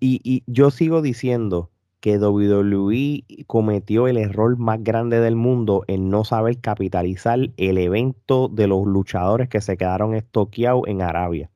y, 0.00 0.42
yo 0.46 0.70
sigo 0.70 1.02
diciendo 1.02 1.70
que 2.00 2.16
WWE 2.18 3.24
cometió 3.46 4.06
el 4.06 4.16
error 4.16 4.56
más 4.56 4.82
grande 4.82 5.20
del 5.20 5.36
mundo 5.36 5.84
en 5.88 6.08
no 6.08 6.24
saber 6.24 6.58
capitalizar 6.60 7.50
el 7.56 7.78
evento 7.78 8.48
de 8.48 8.68
los 8.68 8.86
luchadores 8.86 9.48
que 9.48 9.60
se 9.60 9.76
quedaron 9.76 10.14
estoqueados 10.14 10.84
en 10.86 11.02
Arabia. 11.02 11.50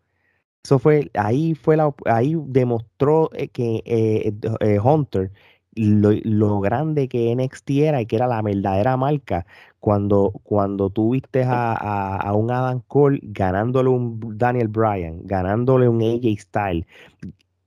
Eso 0.64 0.78
fue, 0.78 1.10
ahí 1.14 1.54
fue 1.54 1.76
la, 1.76 1.94
ahí 2.04 2.36
demostró 2.46 3.30
eh, 3.32 3.48
que 3.48 3.82
eh, 3.86 4.34
eh, 4.60 4.78
Hunter 4.78 5.30
lo, 5.74 6.60
grande 6.60 7.08
que 7.08 7.34
NXT 7.34 7.70
era 7.70 8.00
y 8.00 8.06
que 8.06 8.16
era 8.16 8.26
la 8.26 8.42
verdadera 8.42 8.96
marca 8.96 9.46
cuando, 9.78 10.32
cuando 10.42 10.90
tú 10.90 11.12
viste 11.12 11.44
a, 11.46 12.32
un 12.34 12.50
Adam 12.50 12.82
Cole 12.86 13.20
ganándole 13.22 13.88
un 13.88 14.36
Daniel 14.36 14.68
Bryan, 14.68 15.20
ganándole 15.24 15.88
un 15.88 16.02
AJ 16.02 16.40
Style, 16.40 16.86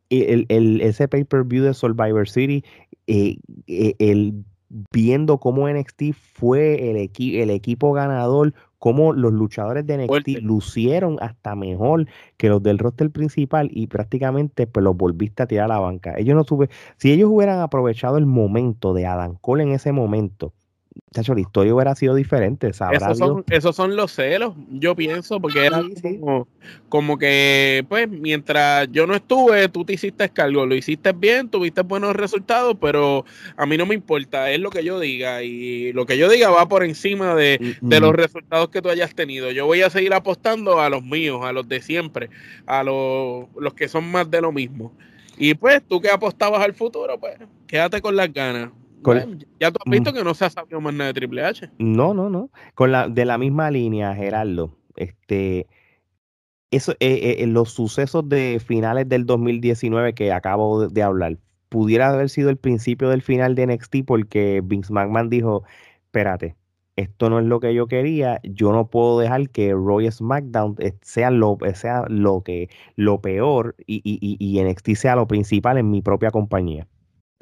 el, 0.10 0.46
el, 0.50 0.82
ese 0.82 1.08
pay-per-view 1.08 1.64
de 1.64 1.74
Survivor 1.74 2.30
City, 2.30 2.64
eh, 3.08 3.38
eh, 3.68 3.96
el, 4.00 4.44
viendo 4.92 5.40
cómo 5.40 5.68
NXT 5.70 6.14
fue 6.14 6.92
el, 6.92 6.98
el 6.98 7.50
equipo 7.50 7.94
ganador, 7.94 8.54
cómo 8.84 9.13
los 9.13 9.32
luchadores 9.32 9.88
de 9.88 9.98
NXT 9.98 10.42
lucieron 10.42 11.18
hasta 11.22 11.56
mejor 11.56 12.06
que 12.36 12.50
los 12.50 12.62
del 12.62 12.80
roster 12.80 13.10
principal 13.12 13.70
y 13.72 13.88
prácticamente 13.88 14.68
pues 14.68 14.84
los 14.84 14.98
volviste 14.98 15.42
a 15.42 15.48
tirar 15.48 15.72
a 15.72 15.75
la 15.75 15.80
banca. 15.80 16.16
Ellos 16.18 16.36
no 16.36 16.44
tuve, 16.44 16.70
si 16.98 17.13
ellos 17.13 17.30
hubieran 17.32 17.62
aprovechado 17.62 18.18
el 18.18 18.25
momento 18.25 18.94
de 18.94 19.06
Adam 19.06 19.38
Cole 19.40 19.63
en 19.63 19.72
ese 19.72 19.94
momento, 19.94 20.52
Chacho, 21.14 21.36
la 21.36 21.42
historia 21.42 21.74
hubiera 21.74 21.96
sido 21.96 22.16
diferente. 22.16 22.68
Esos 22.70 23.18
son, 23.18 23.44
esos 23.50 23.76
son, 23.76 23.96
los 23.96 24.12
celos, 24.12 24.56
yo 24.72 24.96
pienso, 24.96 25.40
porque 25.40 25.66
era 25.66 25.84
como, 26.90 27.18
que, 27.18 27.86
pues, 27.88 28.10
mientras 28.10 28.92
yo 28.92 29.06
no 29.06 29.14
estuve, 29.16 29.70
tú 29.70 29.86
te 29.86 29.94
hiciste 29.94 30.30
cargo, 30.30 30.66
lo 30.66 30.76
hiciste 30.76 31.12
bien, 31.14 31.50
tuviste 31.50 31.82
buenos 31.82 32.16
resultados, 32.16 32.76
pero 32.82 33.26
a 33.58 33.66
mí 33.68 33.78
no 33.78 33.86
me 33.86 33.94
importa, 33.94 34.50
es 34.50 34.60
lo 34.60 34.72
que 34.72 34.84
yo 34.84 35.00
diga, 35.00 35.44
y 35.44 35.94
lo 35.94 36.06
que 36.08 36.18
yo 36.18 36.30
diga 36.30 36.50
va 36.50 36.68
por 36.68 36.84
encima 36.84 37.36
de, 37.36 37.78
de 37.80 38.00
los 38.00 38.14
resultados 38.14 38.70
que 38.70 38.82
tú 38.82 38.90
hayas 38.90 39.14
tenido. 39.14 39.52
Yo 39.52 39.68
voy 39.68 39.82
a 39.84 39.92
seguir 39.92 40.14
apostando 40.14 40.80
a 40.80 40.90
los 40.90 41.04
míos, 41.04 41.42
a 41.44 41.54
los 41.54 41.68
de 41.68 41.82
siempre, 41.82 42.30
a 42.66 42.84
los, 42.84 43.46
los 43.56 43.74
que 43.76 43.88
son 43.88 44.12
más 44.12 44.30
de 44.32 44.42
lo 44.42 44.52
mismo. 44.52 44.92
Y 45.38 45.54
pues, 45.54 45.82
tú 45.88 46.02
que 46.02 46.10
apostabas 46.10 46.62
al 46.64 46.74
futuro, 46.74 47.20
pues, 47.20 47.38
quédate 47.68 48.02
con 48.02 48.16
las 48.16 48.32
ganas 48.34 48.70
ya 49.60 49.72
tú 49.72 49.80
has 49.86 49.92
visto 49.92 50.12
mm. 50.12 50.14
que 50.16 50.24
no 50.24 50.34
se 50.34 50.46
ha 50.46 50.50
sabido 50.50 50.82
más 50.82 50.94
nada 50.94 51.08
de 51.10 51.14
Triple 51.14 51.44
H. 51.44 51.70
No, 51.78 52.14
no, 52.14 52.30
no. 52.30 52.50
Con 52.76 52.92
la, 52.92 53.08
de 53.08 53.26
la 53.26 53.38
misma 53.38 53.70
línea, 53.72 54.16
Gerardo, 54.16 54.78
este, 54.96 55.68
eso, 56.72 56.94
eh, 57.00 57.38
eh, 57.40 57.48
los 57.48 57.72
sucesos 57.72 58.28
de 58.28 58.60
finales 58.66 59.08
del 59.08 59.26
2019 59.26 60.14
que 60.14 60.32
acabo 60.32 60.88
de, 60.88 61.04
hablar, 61.04 61.38
pudiera 61.70 62.10
haber 62.10 62.30
sido 62.30 62.50
el 62.50 62.58
principio 62.58 63.10
del 63.10 63.22
final 63.22 63.56
de 63.56 63.68
NXT 63.68 63.98
porque 64.06 64.62
Vince 64.64 64.92
McMahon 64.92 65.30
dijo, 65.30 65.64
espérate, 66.06 66.56
esto 66.96 67.30
no 67.30 67.40
es 67.40 67.46
lo 67.46 67.60
que 67.60 67.74
yo 67.74 67.88
quería, 67.88 68.40
yo 68.44 68.72
no 68.72 68.90
puedo 68.90 69.20
dejar 69.20 69.50
que 69.50 69.72
Roy 69.74 70.12
SmackDown 70.12 70.76
eh, 70.80 70.94
sea 71.02 71.32
lo, 71.32 71.58
sea 71.74 72.06
lo 72.08 72.42
que 72.44 72.70
lo 72.96 73.22
peor 73.22 73.76
y, 73.88 74.02
y, 74.04 74.38
y 74.40 74.64
NXT 74.64 74.90
sea 74.96 75.16
lo 75.16 75.28
principal 75.28 75.78
en 75.78 75.90
mi 75.90 76.02
propia 76.02 76.32
compañía. 76.32 76.88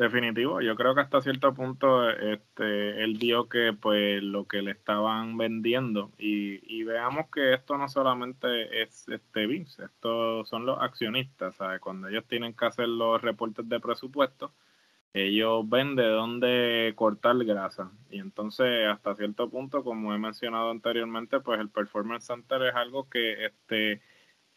Definitivo, 0.01 0.62
yo 0.62 0.75
creo 0.75 0.96
que 0.96 1.01
hasta 1.01 1.22
cierto 1.22 1.53
punto 1.53 2.10
este, 2.10 3.03
él 3.03 3.20
vio 3.20 3.48
que 3.48 3.72
pues 3.72 4.24
lo 4.24 4.48
que 4.48 4.63
le 4.63 4.72
estaban 4.72 5.38
vendiendo 5.38 6.10
y, 6.17 6.81
veamos 6.84 7.27
que 7.31 7.53
esto 7.53 7.77
no 7.77 7.88
solamente 7.88 8.81
es 8.81 9.08
este 9.08 9.46
Vince, 9.46 9.84
esto 9.86 10.43
son 10.46 10.65
los 10.65 10.81
accionistas, 10.81 11.55
¿sabes? 11.55 11.79
cuando 11.81 12.08
ellos 12.08 12.25
tienen 12.27 12.55
que 12.55 12.65
hacer 12.65 12.88
los 12.88 13.22
reportes 13.22 13.70
de 13.70 13.79
presupuesto, 13.79 14.51
ellos 15.13 15.70
ven 15.70 15.96
de 15.96 16.08
dónde 16.08 16.93
cortar 16.96 17.38
grasa 17.46 17.91
y 18.10 18.17
entonces 18.17 18.88
hasta 18.88 19.13
cierto 19.13 19.51
punto, 19.51 19.84
como 19.84 20.15
he 20.15 20.17
mencionado 20.17 20.72
anteriormente, 20.72 21.41
pues 21.41 21.60
el 21.60 21.70
Performance 21.70 22.25
Center 22.25 22.63
es 22.63 22.74
algo 22.74 23.08
que 23.08 23.46
este 23.46 24.01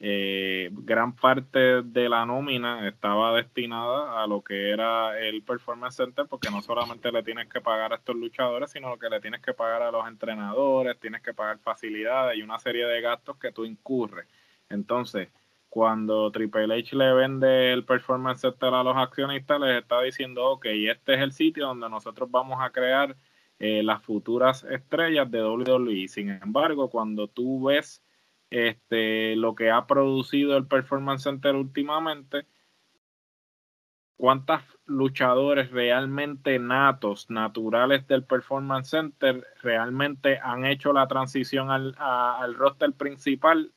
eh, 0.06 0.68
gran 0.70 1.16
parte 1.16 1.80
de 1.80 2.10
la 2.10 2.26
nómina 2.26 2.86
estaba 2.86 3.34
destinada 3.34 4.22
a 4.22 4.26
lo 4.26 4.44
que 4.44 4.68
era 4.68 5.18
el 5.18 5.42
Performance 5.42 5.96
Center, 5.96 6.26
porque 6.28 6.50
no 6.50 6.60
solamente 6.60 7.10
le 7.10 7.22
tienes 7.22 7.48
que 7.48 7.62
pagar 7.62 7.94
a 7.94 7.96
estos 7.96 8.14
luchadores, 8.14 8.70
sino 8.70 8.98
que 8.98 9.08
le 9.08 9.22
tienes 9.22 9.40
que 9.40 9.54
pagar 9.54 9.80
a 9.80 9.90
los 9.90 10.06
entrenadores, 10.06 11.00
tienes 11.00 11.22
que 11.22 11.32
pagar 11.32 11.58
facilidades 11.58 12.36
y 12.36 12.42
una 12.42 12.58
serie 12.58 12.84
de 12.84 13.00
gastos 13.00 13.38
que 13.38 13.50
tú 13.50 13.64
incurres. 13.64 14.26
Entonces, 14.68 15.30
cuando 15.70 16.30
Triple 16.30 16.64
H 16.74 16.94
le 16.94 17.14
vende 17.14 17.72
el 17.72 17.86
Performance 17.86 18.42
Center 18.42 18.74
a 18.74 18.82
los 18.82 18.98
accionistas, 18.98 19.58
les 19.58 19.80
está 19.80 20.02
diciendo, 20.02 20.44
ok, 20.50 20.66
este 20.66 21.14
es 21.14 21.20
el 21.22 21.32
sitio 21.32 21.68
donde 21.68 21.88
nosotros 21.88 22.30
vamos 22.30 22.58
a 22.60 22.68
crear 22.68 23.16
eh, 23.58 23.82
las 23.82 24.02
futuras 24.02 24.64
estrellas 24.64 25.30
de 25.30 25.42
WWE. 25.42 26.08
Sin 26.08 26.28
embargo, 26.28 26.90
cuando 26.90 27.26
tú 27.26 27.64
ves 27.64 28.02
este, 28.50 29.36
lo 29.36 29.54
que 29.54 29.70
ha 29.70 29.86
producido 29.86 30.56
el 30.56 30.66
Performance 30.66 31.24
Center 31.24 31.54
últimamente, 31.54 32.46
cuántos 34.16 34.62
luchadores 34.86 35.70
realmente 35.70 36.58
natos, 36.58 37.30
naturales 37.30 38.06
del 38.06 38.24
Performance 38.24 38.90
Center, 38.90 39.46
realmente 39.62 40.38
han 40.38 40.64
hecho 40.64 40.92
la 40.92 41.08
transición 41.08 41.70
al, 41.70 41.94
al 41.98 42.54
roster 42.54 42.92
principal. 42.92 43.72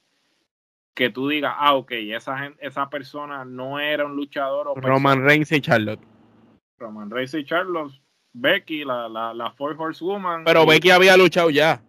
Que 0.94 1.12
tú 1.12 1.28
digas, 1.28 1.54
ah, 1.58 1.76
ok, 1.76 1.92
esa, 1.92 2.54
esa 2.60 2.90
persona 2.90 3.46
no 3.46 3.80
era 3.80 4.06
un 4.06 4.16
luchador. 4.16 4.68
O 4.68 4.76
Roman 4.76 5.24
Reigns 5.24 5.52
y 5.52 5.62
Charlotte. 5.62 6.02
Roman 6.80 7.12
Reigns 7.12 7.36
y 7.36 7.46
Charlotte. 7.46 7.94
Becky, 8.34 8.84
la, 8.84 9.08
la, 9.08 9.34
la 9.34 9.52
Four 9.52 9.76
Horsewoman. 9.78 10.44
Pero 10.44 10.66
Becky 10.66 10.90
había 10.90 11.16
luchado 11.16 11.52
ya. 11.52 11.84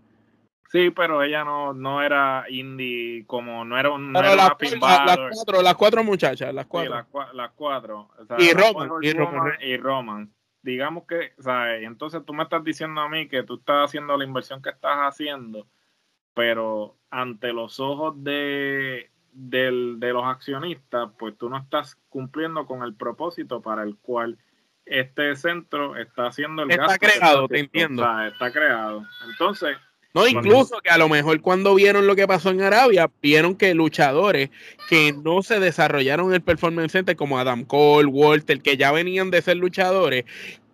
Sí, 0.71 0.91
pero 0.91 1.23
ella 1.23 1.45
no, 1.45 1.73
no 1.73 2.03
era 2.03 2.45
indie, 2.51 3.25
como 3.27 3.65
no 3.65 3.79
era 3.79 3.91
un. 3.91 4.13
Pero 4.13 4.37
las, 4.37 4.51
cuatro, 4.79 5.63
las 5.63 5.75
cuatro 5.75 6.05
muchachas, 6.05 6.53
las 6.53 6.67
cuatro. 6.67 7.07
las, 7.33 7.51
cuatro. 7.53 8.11
y, 8.37 8.53
Roman, 8.53 8.91
y, 9.63 9.77
Roman, 9.79 10.31
Digamos 10.61 11.05
que, 11.07 11.33
¿sabes? 11.39 11.85
Entonces 11.85 12.23
tú 12.27 12.35
me 12.35 12.43
estás 12.43 12.63
diciendo 12.63 13.01
a 13.01 13.09
mí 13.09 13.29
que 13.29 13.45
tú 13.45 13.55
estás 13.55 13.89
haciendo 13.89 14.15
la 14.19 14.25
inversión 14.25 14.61
que 14.61 14.69
estás 14.69 14.99
haciendo, 14.99 15.67
pero 16.35 16.99
ante 17.11 17.55
los 17.55 17.81
ojos 17.81 18.23
de, 18.23 19.11
del, 19.33 19.99
de 19.99 20.13
los 20.13 20.25
accionistas, 20.25 21.09
pues 21.19 21.39
tú 21.39 21.49
no 21.49 21.57
estás 21.57 21.97
cumpliendo 22.11 22.67
con 22.67 22.83
el 22.83 22.95
propósito 22.95 23.63
para 23.63 23.85
el 23.85 23.97
cual 23.97 24.37
este 24.85 25.35
centro 25.37 25.97
está 25.97 26.27
haciendo 26.27 26.63
el 26.63 26.71
está 26.71 26.99
creado, 26.99 27.49
te 27.49 27.61
entiendo. 27.61 28.03
está 28.27 28.51
creado. 28.51 29.03
Entonces, 29.31 29.79
no, 30.19 30.29
incluso 30.29 30.81
que 30.81 30.91
a 30.91 30.99
lo 30.99 31.09
mejor 31.09 31.41
cuando 31.41 31.75
vieron 31.75 32.07
lo 32.07 32.17
que 32.17 32.27
pasó 32.27 32.51
en 32.51 32.61
Arabia, 32.63 33.11
vieron 33.23 33.55
que 33.55 33.75
luchadores 33.75 34.51
que 34.89 35.13
no 35.13 35.43
se 35.43 35.61
desarrollaron 35.61 36.29
en 36.29 36.35
el 36.35 36.41
Performance 36.43 36.93
Center, 36.93 37.17
como 37.17 37.39
Adam 37.39 37.65
Cole, 37.65 38.07
Walter, 38.07 38.61
que 38.61 38.77
ya 38.77 38.93
venían 38.93 39.31
de 39.31 39.43
ser 39.43 39.57
luchadores, 39.57 40.25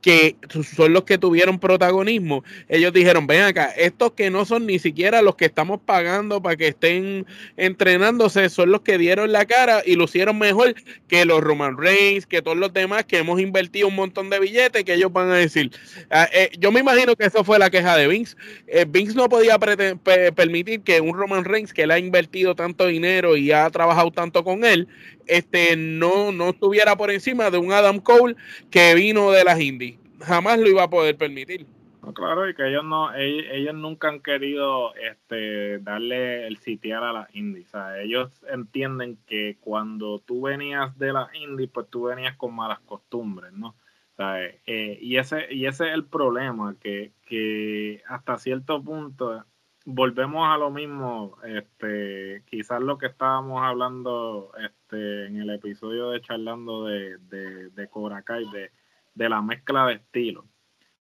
que 0.04 0.36
son 0.76 0.92
los 0.92 1.04
que 1.04 1.16
tuvieron 1.16 1.58
protagonismo, 1.58 2.44
ellos 2.68 2.92
dijeron, 2.92 3.26
ven 3.26 3.40
acá, 3.40 3.70
estos 3.74 4.12
que 4.12 4.28
no 4.28 4.44
son 4.44 4.66
ni 4.66 4.78
siquiera 4.78 5.22
los 5.22 5.34
que 5.34 5.46
estamos 5.46 5.80
pagando 5.80 6.42
para 6.42 6.56
que 6.56 6.68
estén 6.68 7.24
entrenándose, 7.56 8.50
son 8.50 8.70
los 8.70 8.82
que 8.82 8.98
dieron 8.98 9.32
la 9.32 9.46
cara 9.46 9.80
y 9.82 9.94
lucieron 9.94 10.38
mejor 10.38 10.74
que 11.08 11.24
los 11.24 11.40
Roman 11.40 11.78
Reigns, 11.78 12.26
que 12.26 12.42
todos 12.42 12.58
los 12.58 12.74
demás 12.74 13.06
que 13.06 13.16
hemos 13.16 13.40
invertido 13.40 13.88
un 13.88 13.94
montón 13.94 14.28
de 14.28 14.40
billetes, 14.40 14.84
que 14.84 14.92
ellos 14.92 15.10
van 15.10 15.30
a 15.30 15.36
decir. 15.36 15.70
Ah, 16.10 16.28
eh, 16.34 16.50
yo 16.58 16.70
me 16.70 16.80
imagino 16.80 17.16
que 17.16 17.24
eso 17.24 17.42
fue 17.42 17.58
la 17.58 17.70
queja 17.70 17.96
de 17.96 18.06
Vince. 18.06 18.36
Eh, 18.66 18.84
Vince 18.86 19.14
no 19.14 19.30
podía 19.30 19.58
permitir 19.58 20.82
que 20.82 21.00
un 21.00 21.16
Roman 21.16 21.46
Reigns 21.46 21.72
que 21.72 21.86
le 21.86 21.94
ha 21.94 21.98
invertido 21.98 22.54
tanto 22.54 22.88
dinero 22.88 23.38
y 23.38 23.52
ha 23.52 23.70
trabajado 23.70 24.10
tanto 24.10 24.44
con 24.44 24.66
él, 24.66 24.86
este, 25.26 25.76
no, 25.76 26.32
no 26.32 26.50
estuviera 26.50 26.96
por 26.96 27.10
encima 27.10 27.50
de 27.50 27.58
un 27.58 27.72
Adam 27.72 28.00
Cole 28.00 28.36
que 28.70 28.94
vino 28.94 29.30
de 29.30 29.44
las 29.44 29.60
Indies. 29.60 29.98
Jamás 30.20 30.58
lo 30.58 30.68
iba 30.68 30.84
a 30.84 30.90
poder 30.90 31.16
permitir. 31.16 31.66
claro, 32.14 32.48
y 32.48 32.54
que 32.54 32.68
ellos 32.68 32.84
no, 32.84 33.14
ellos, 33.14 33.74
nunca 33.74 34.08
han 34.08 34.20
querido 34.20 34.94
este, 34.94 35.78
darle 35.80 36.46
el 36.46 36.58
sitiar 36.58 37.02
a 37.02 37.12
las 37.12 37.34
indies. 37.34 37.72
ellos 38.02 38.30
entienden 38.50 39.18
que 39.26 39.56
cuando 39.60 40.20
tú 40.20 40.42
venías 40.42 40.96
de 40.98 41.12
las 41.12 41.34
indies, 41.34 41.70
pues 41.72 41.88
tú 41.90 42.04
venías 42.04 42.36
con 42.36 42.54
malas 42.54 42.80
costumbres, 42.80 43.52
¿no? 43.52 43.74
Eh, 44.18 44.98
y, 45.00 45.16
ese, 45.16 45.52
y 45.52 45.66
ese 45.66 45.88
es 45.88 45.94
el 45.94 46.04
problema, 46.04 46.76
que, 46.80 47.12
que 47.26 48.02
hasta 48.06 48.38
cierto 48.38 48.82
punto 48.82 49.44
volvemos 49.84 50.48
a 50.48 50.56
lo 50.56 50.70
mismo, 50.70 51.36
este, 51.44 52.42
quizás 52.46 52.80
lo 52.80 52.98
que 52.98 53.06
estábamos 53.06 53.62
hablando 53.62 54.52
este, 54.58 55.26
en 55.26 55.40
el 55.40 55.50
episodio 55.50 56.10
de 56.10 56.20
charlando 56.20 56.86
de, 56.86 57.18
de, 57.18 57.70
de 57.70 57.88
Cobra 57.88 58.22
Kai, 58.22 58.44
de, 58.50 58.70
de 59.14 59.28
la 59.28 59.42
mezcla 59.42 59.86
de 59.86 59.94
estilos. 59.94 60.44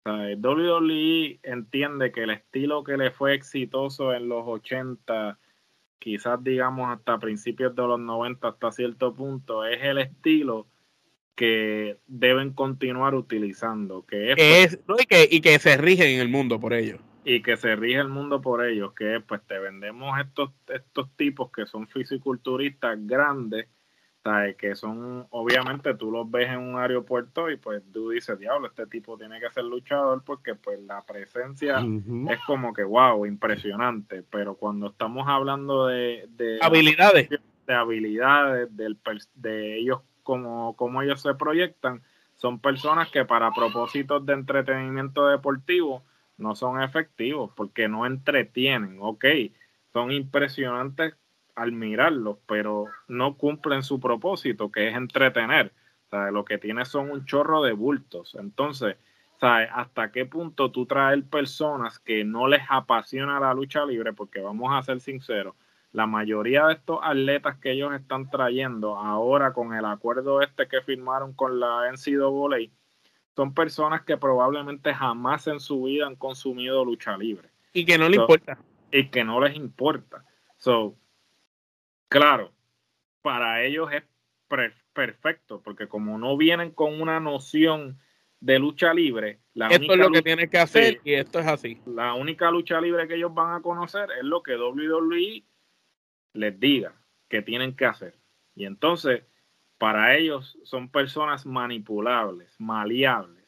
O 0.06 0.11
sea, 0.11 0.37
WWE 0.37 1.40
entiende 1.42 2.12
que 2.12 2.23
el 2.23 2.30
estilo 2.30 2.85
que 2.85 2.97
le 2.97 3.11
fue 3.11 3.35
exitoso 3.35 4.12
en 4.14 4.28
los 4.28 4.44
80, 4.47 5.38
quizás 5.99 6.42
digamos 6.42 6.90
hasta 6.90 7.18
principios 7.18 7.75
de 7.75 7.83
los 7.83 8.00
90, 8.00 8.49
hasta 8.49 8.73
cierto 8.73 9.14
punto, 9.14 9.64
es 9.64 9.83
el 9.83 9.99
estilo 9.99 10.66
que 11.35 11.99
deben 12.06 12.52
continuar 12.52 13.14
utilizando. 13.14 14.06
Que 14.06 14.33
es, 14.33 14.78
y, 15.00 15.06
que, 15.06 15.28
y 15.30 15.40
que 15.40 15.59
se 15.59 15.76
rigen 15.76 16.14
en 16.14 16.21
el 16.21 16.28
mundo 16.28 16.61
por 16.61 16.73
ello 16.73 16.99
y 17.25 17.43
que 17.43 17.57
se 17.57 17.75
rige 17.75 18.00
el 18.00 18.09
mundo 18.09 18.40
por 18.40 18.64
ellos, 18.64 18.93
que 18.93 19.21
pues 19.21 19.40
te 19.47 19.59
vendemos 19.59 20.19
estos, 20.21 20.50
estos 20.69 21.11
tipos 21.16 21.50
que 21.50 21.66
son 21.66 21.88
fisiculturistas 21.88 22.99
grandes, 23.07 23.69
¿sabes? 24.23 24.57
que 24.57 24.75
son, 24.75 25.26
obviamente 25.31 25.95
tú 25.95 26.11
los 26.11 26.31
ves 26.31 26.50
en 26.50 26.59
un 26.59 26.78
aeropuerto 26.78 27.50
y 27.50 27.57
pues 27.57 27.83
tú 27.93 28.11
dices, 28.11 28.38
diablo, 28.38 28.69
este 28.69 28.87
tipo 28.87 29.16
tiene 29.16 29.40
que 29.40 29.50
ser 29.50 29.64
luchador 29.64 30.23
porque 30.25 30.54
pues 30.54 30.78
la 30.81 31.02
presencia 31.02 31.78
es 32.28 32.38
como 32.47 32.75
que, 32.75 32.85
wow, 32.85 33.25
impresionante, 33.25 34.23
pero 34.23 34.54
cuando 34.57 34.88
estamos 34.88 35.26
hablando 35.26 35.87
de... 35.87 36.26
de 36.31 36.59
habilidades. 36.61 37.28
De 37.66 37.75
habilidades, 37.75 38.76
del, 38.76 38.99
de 39.35 39.78
ellos, 39.78 40.00
como, 40.23 40.76
como 40.76 41.00
ellos 41.00 41.23
se 41.23 41.35
proyectan, 41.35 42.02
son 42.37 42.59
personas 42.59 43.11
que 43.11 43.25
para 43.25 43.50
propósitos 43.52 44.26
de 44.26 44.35
entretenimiento 44.35 45.26
deportivo, 45.28 46.02
no 46.37 46.55
son 46.55 46.83
efectivos 46.83 47.50
porque 47.55 47.88
no 47.88 48.07
entretienen, 48.07 48.99
ok, 49.00 49.25
son 49.93 50.11
impresionantes 50.11 51.14
al 51.55 51.73
mirarlos, 51.73 52.38
pero 52.47 52.87
no 53.09 53.37
cumplen 53.37 53.83
su 53.83 54.00
propósito, 54.00 54.71
que 54.73 54.88
es 54.88 54.97
entretener. 54.97 55.73
O 56.11 56.31
lo 56.31 56.45
que 56.45 56.59
tiene 56.59 56.85
son 56.85 57.11
un 57.11 57.25
chorro 57.25 57.62
de 57.62 57.73
bultos. 57.73 58.37
Entonces, 58.39 58.97
¿sabes? 59.41 59.69
¿hasta 59.73 60.13
qué 60.13 60.26
punto 60.26 60.71
tú 60.71 60.87
traes 60.87 61.25
personas 61.25 61.99
que 61.99 62.25
no 62.25 62.47
les 62.47 62.63
apasiona 62.69 63.41
la 63.41 63.54
lucha 63.54 63.85
libre? 63.85 64.13
Porque 64.13 64.41
vamos 64.41 64.73
a 64.73 64.82
ser 64.82 65.00
sinceros, 65.00 65.54
la 65.93 66.06
mayoría 66.06 66.67
de 66.67 66.75
estos 66.75 66.99
atletas 67.02 67.56
que 67.58 67.73
ellos 67.73 67.95
están 67.95 68.28
trayendo 68.30 68.97
ahora 68.97 69.52
con 69.52 69.75
el 69.75 69.85
acuerdo 69.85 70.41
este 70.43 70.67
que 70.67 70.82
firmaron 70.82 71.32
con 71.32 71.61
la 71.61 71.91
NCAA, 71.91 72.71
son 73.36 73.54
personas 73.54 74.02
que 74.02 74.16
probablemente 74.16 74.94
jamás 74.94 75.47
en 75.47 75.60
su 75.60 75.84
vida 75.84 76.06
han 76.06 76.16
consumido 76.16 76.84
lucha 76.84 77.16
libre. 77.16 77.50
Y 77.73 77.84
que 77.84 77.99
no 77.99 78.08
les 78.08 78.20
importa. 78.20 78.58
Y 78.92 79.08
que 79.08 79.25
no 79.25 79.40
les 79.40 79.56
importa. 79.56 80.25
So, 80.56 80.97
claro, 82.08 82.52
para 83.23 83.62
ellos 83.64 83.90
es 83.92 84.04
perfecto, 84.92 85.60
porque 85.62 85.88
como 85.88 86.16
no 86.18 86.36
vienen 86.36 86.70
con 86.70 87.00
una 87.00 87.18
noción 87.18 87.99
de 88.38 88.58
lucha 88.58 88.94
libre, 88.94 89.40
la 89.54 89.68
esto 89.68 89.94
es 89.94 89.99
lo 89.99 90.10
que 90.10 90.23
tienen 90.23 90.49
que 90.49 90.58
hacer 90.58 91.00
y 91.02 91.14
esto 91.14 91.40
es 91.40 91.47
así. 91.47 91.80
La 91.86 92.14
única 92.14 92.50
lucha 92.50 92.80
libre 92.80 93.08
que 93.08 93.14
ellos 93.16 93.34
van 93.34 93.56
a 93.56 93.62
conocer 93.62 94.08
es 94.18 94.25
lo 94.25 94.42
que 94.42 94.56
WWE 94.56 95.44
les 96.34 96.60
diga 96.60 96.94
que 97.28 97.42
tienen 97.42 97.75
que 97.75 97.86
hacer. 97.86 98.16
Y 98.54 98.66
entonces 98.66 99.25
para 99.78 100.17
ellos 100.17 100.58
son 100.65 100.89
personas 100.89 101.47
manipulables, 101.47 102.54
maleables. 102.58 103.45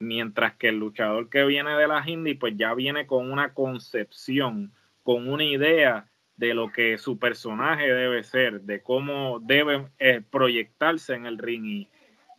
Mientras 0.00 0.54
que 0.56 0.68
el 0.68 0.78
luchador 0.78 1.28
que 1.28 1.44
viene 1.44 1.72
de 1.72 1.88
las 1.88 2.06
indies, 2.06 2.38
pues 2.38 2.54
ya 2.56 2.74
viene 2.74 3.06
con 3.06 3.32
una 3.32 3.52
concepción, 3.54 4.72
con 5.02 5.28
una 5.28 5.44
idea 5.44 6.08
de 6.36 6.54
lo 6.54 6.70
que 6.70 6.98
su 6.98 7.18
personaje 7.18 7.92
debe 7.92 8.22
ser, 8.22 8.60
de 8.60 8.80
cómo 8.80 9.40
debe 9.40 9.88
eh, 9.98 10.22
proyectarse 10.30 11.14
en 11.14 11.26
el 11.26 11.38
ring 11.38 11.64
y, 11.64 11.88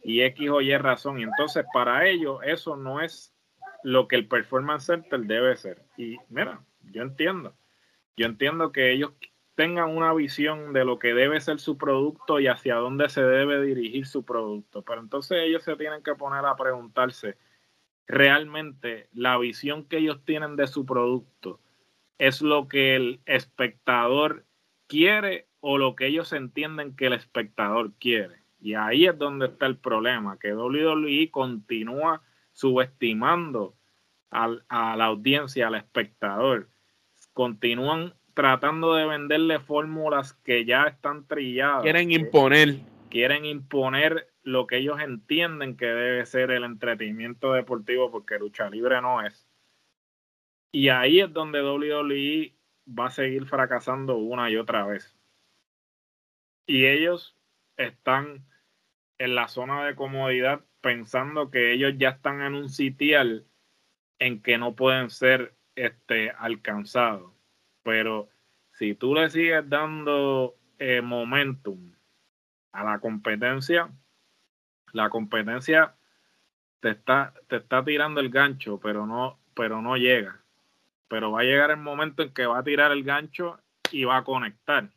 y 0.04 0.22
X 0.22 0.50
o 0.50 0.62
Y 0.62 0.78
razón. 0.78 1.20
Y 1.20 1.24
entonces 1.24 1.66
para 1.74 2.08
ellos 2.08 2.40
eso 2.44 2.78
no 2.78 3.02
es 3.02 3.34
lo 3.84 4.08
que 4.08 4.16
el 4.16 4.28
Performance 4.28 4.86
Center 4.86 5.20
debe 5.22 5.56
ser. 5.58 5.82
Y 5.98 6.18
mira, 6.30 6.62
yo 6.92 7.02
entiendo. 7.02 7.54
Yo 8.16 8.26
entiendo 8.26 8.72
que 8.72 8.92
ellos 8.92 9.12
tengan 9.60 9.90
una 9.90 10.14
visión 10.14 10.72
de 10.72 10.86
lo 10.86 11.00
que 11.00 11.14
debe 11.14 11.42
ser 11.42 11.60
su 11.60 11.78
producto 11.78 12.40
y 12.40 12.48
hacia 12.48 12.76
dónde 12.76 13.10
se 13.10 13.22
debe 13.22 13.62
dirigir 13.62 14.08
su 14.08 14.24
producto. 14.24 14.84
Pero 14.84 15.02
entonces 15.02 15.40
ellos 15.42 15.64
se 15.64 15.76
tienen 15.76 16.02
que 16.02 16.16
poner 16.16 16.46
a 16.46 16.56
preguntarse 16.56 17.36
realmente 18.08 19.10
la 19.12 19.38
visión 19.38 19.84
que 19.84 19.98
ellos 19.98 20.24
tienen 20.24 20.56
de 20.56 20.66
su 20.66 20.86
producto 20.86 21.60
es 22.18 22.42
lo 22.42 22.70
que 22.70 22.96
el 22.96 23.20
espectador 23.26 24.46
quiere 24.88 25.50
o 25.60 25.78
lo 25.78 25.94
que 25.94 26.06
ellos 26.06 26.32
entienden 26.32 26.96
que 26.96 27.08
el 27.08 27.14
espectador 27.14 27.92
quiere. 28.00 28.42
Y 28.62 28.76
ahí 28.76 29.08
es 29.08 29.18
donde 29.18 29.48
está 29.48 29.66
el 29.66 29.76
problema, 29.76 30.40
que 30.40 30.56
WWE 30.56 31.32
continúa 31.32 32.22
subestimando 32.54 33.76
a 34.32 34.48
la 34.96 35.04
audiencia, 35.04 35.68
al 35.68 35.76
espectador. 35.76 36.70
Continúan 37.34 38.14
tratando 38.40 38.94
de 38.94 39.06
venderle 39.06 39.60
fórmulas 39.60 40.32
que 40.32 40.64
ya 40.64 40.84
están 40.84 41.28
trilladas. 41.28 41.84
Quieren 41.84 42.10
imponer. 42.10 42.80
Quieren 43.10 43.44
imponer 43.44 44.32
lo 44.44 44.66
que 44.66 44.78
ellos 44.78 45.02
entienden 45.02 45.76
que 45.76 45.88
debe 45.88 46.26
ser 46.26 46.52
el 46.52 46.64
entretenimiento 46.64 47.52
deportivo 47.52 48.10
porque 48.10 48.40
lucha 48.40 48.70
libre 48.70 49.02
no 49.02 49.22
es. 49.22 49.46
Y 50.72 50.88
ahí 50.88 51.20
es 51.20 51.34
donde 51.34 51.62
WWE 51.62 52.56
va 52.88 53.08
a 53.08 53.12
seguir 53.12 53.46
fracasando 53.46 54.16
una 54.16 54.50
y 54.50 54.56
otra 54.56 54.86
vez. 54.86 55.18
Y 56.66 56.86
ellos 56.86 57.36
están 57.76 58.46
en 59.18 59.36
la 59.36 59.50
zona 59.50 59.86
de 59.86 59.96
comodidad 59.96 60.64
pensando 60.80 61.52
que 61.52 61.74
ellos 61.74 61.96
ya 61.98 62.12
están 62.12 62.42
en 62.42 62.56
un 62.56 62.70
sitial 62.70 63.46
en 64.18 64.42
que 64.42 64.58
no 64.58 64.78
pueden 64.78 65.10
ser 65.10 65.56
este, 65.76 66.32
alcanzados 66.32 67.38
pero 67.84 68.30
si 68.74 68.96
tú 68.96 69.16
le 69.16 69.30
sigues 69.30 69.68
dando 69.70 70.56
eh, 70.78 71.02
momentum 71.02 71.94
a 72.72 72.84
la 72.84 73.00
competencia, 73.00 73.90
la 74.94 75.10
competencia 75.10 75.96
te 76.80 76.92
está, 76.92 77.34
te 77.48 77.58
está 77.58 77.84
tirando 77.84 78.22
el 78.22 78.30
gancho, 78.30 78.80
pero 78.80 79.06
no, 79.06 79.40
pero 79.54 79.82
no 79.82 79.98
llega. 79.98 80.42
Pero 81.08 81.32
va 81.32 81.42
a 81.42 81.44
llegar 81.44 81.72
el 81.72 81.78
momento 81.78 82.24
en 82.24 82.34
que 82.34 82.46
va 82.46 82.60
a 82.60 82.64
tirar 82.64 82.92
el 82.92 83.04
gancho 83.04 83.60
y 83.92 84.04
va 84.04 84.18
a 84.18 84.24
conectar. 84.24 84.90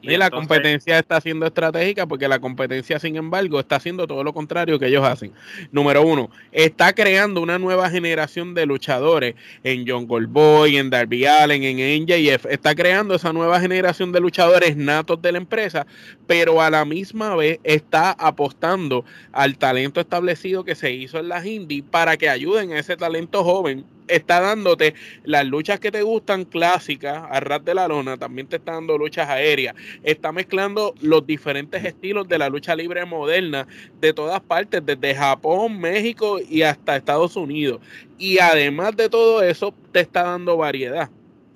Y, 0.00 0.16
la 0.16 0.30
competencia 0.30 0.98
está 0.98 1.20
siendo 1.20 1.46
estratégica 1.46 2.06
porque 2.06 2.28
la 2.28 2.38
competencia, 2.38 2.98
sin 3.00 3.16
embargo, 3.16 3.58
está 3.58 3.76
haciendo 3.76 4.06
todo 4.06 4.22
lo 4.22 4.32
contrario 4.32 4.78
que 4.78 4.86
ellos 4.86 5.04
hacen. 5.04 5.32
Número 5.72 6.02
uno, 6.02 6.30
está 6.52 6.92
creando 6.92 7.40
una 7.40 7.58
nueva 7.58 7.90
generación 7.90 8.54
de 8.54 8.66
luchadores 8.66 9.34
en 9.64 9.84
John 9.86 10.06
Goldboy, 10.06 10.76
en 10.76 10.90
Darby 10.90 11.26
Allen, 11.26 11.64
en 11.64 12.04
NJF. 12.04 12.46
Está 12.46 12.74
creando 12.74 13.16
esa 13.16 13.32
nueva 13.32 13.60
generación 13.60 14.12
de 14.12 14.20
luchadores 14.20 14.76
natos 14.76 15.20
de 15.20 15.32
la 15.32 15.38
empresa, 15.38 15.86
pero 16.26 16.62
a 16.62 16.70
la 16.70 16.84
misma 16.84 17.34
vez 17.34 17.58
está 17.64 18.12
apostando 18.12 19.04
al 19.32 19.58
talento 19.58 20.00
establecido 20.00 20.64
que 20.64 20.74
se 20.74 20.92
hizo 20.92 21.18
en 21.18 21.28
las 21.28 21.44
indies 21.44 21.84
para 21.90 22.16
que 22.16 22.28
ayuden 22.28 22.72
a 22.72 22.78
ese 22.78 22.96
talento 22.96 23.42
joven 23.42 23.84
está 24.08 24.40
dándote 24.40 24.94
las 25.24 25.46
luchas 25.46 25.80
que 25.80 25.90
te 25.90 26.02
gustan 26.02 26.44
clásicas, 26.44 27.22
a 27.30 27.40
ras 27.40 27.64
de 27.64 27.74
la 27.74 27.88
lona, 27.88 28.16
también 28.16 28.46
te 28.46 28.56
está 28.56 28.72
dando 28.72 28.98
luchas 28.98 29.28
aéreas, 29.28 29.74
está 30.02 30.32
mezclando 30.32 30.94
los 31.00 31.26
diferentes 31.26 31.84
estilos 31.84 32.28
de 32.28 32.38
la 32.38 32.48
lucha 32.48 32.74
libre 32.74 33.04
moderna 33.04 33.66
de 34.00 34.12
todas 34.12 34.40
partes, 34.40 34.84
desde 34.84 35.14
Japón, 35.14 35.78
México 35.78 36.38
y 36.40 36.62
hasta 36.62 36.96
Estados 36.96 37.36
Unidos. 37.36 37.80
Y 38.18 38.38
además 38.38 38.96
de 38.96 39.08
todo 39.08 39.42
eso, 39.42 39.74
te 39.92 40.00
está 40.00 40.24
dando 40.24 40.56
variedad. 40.56 41.10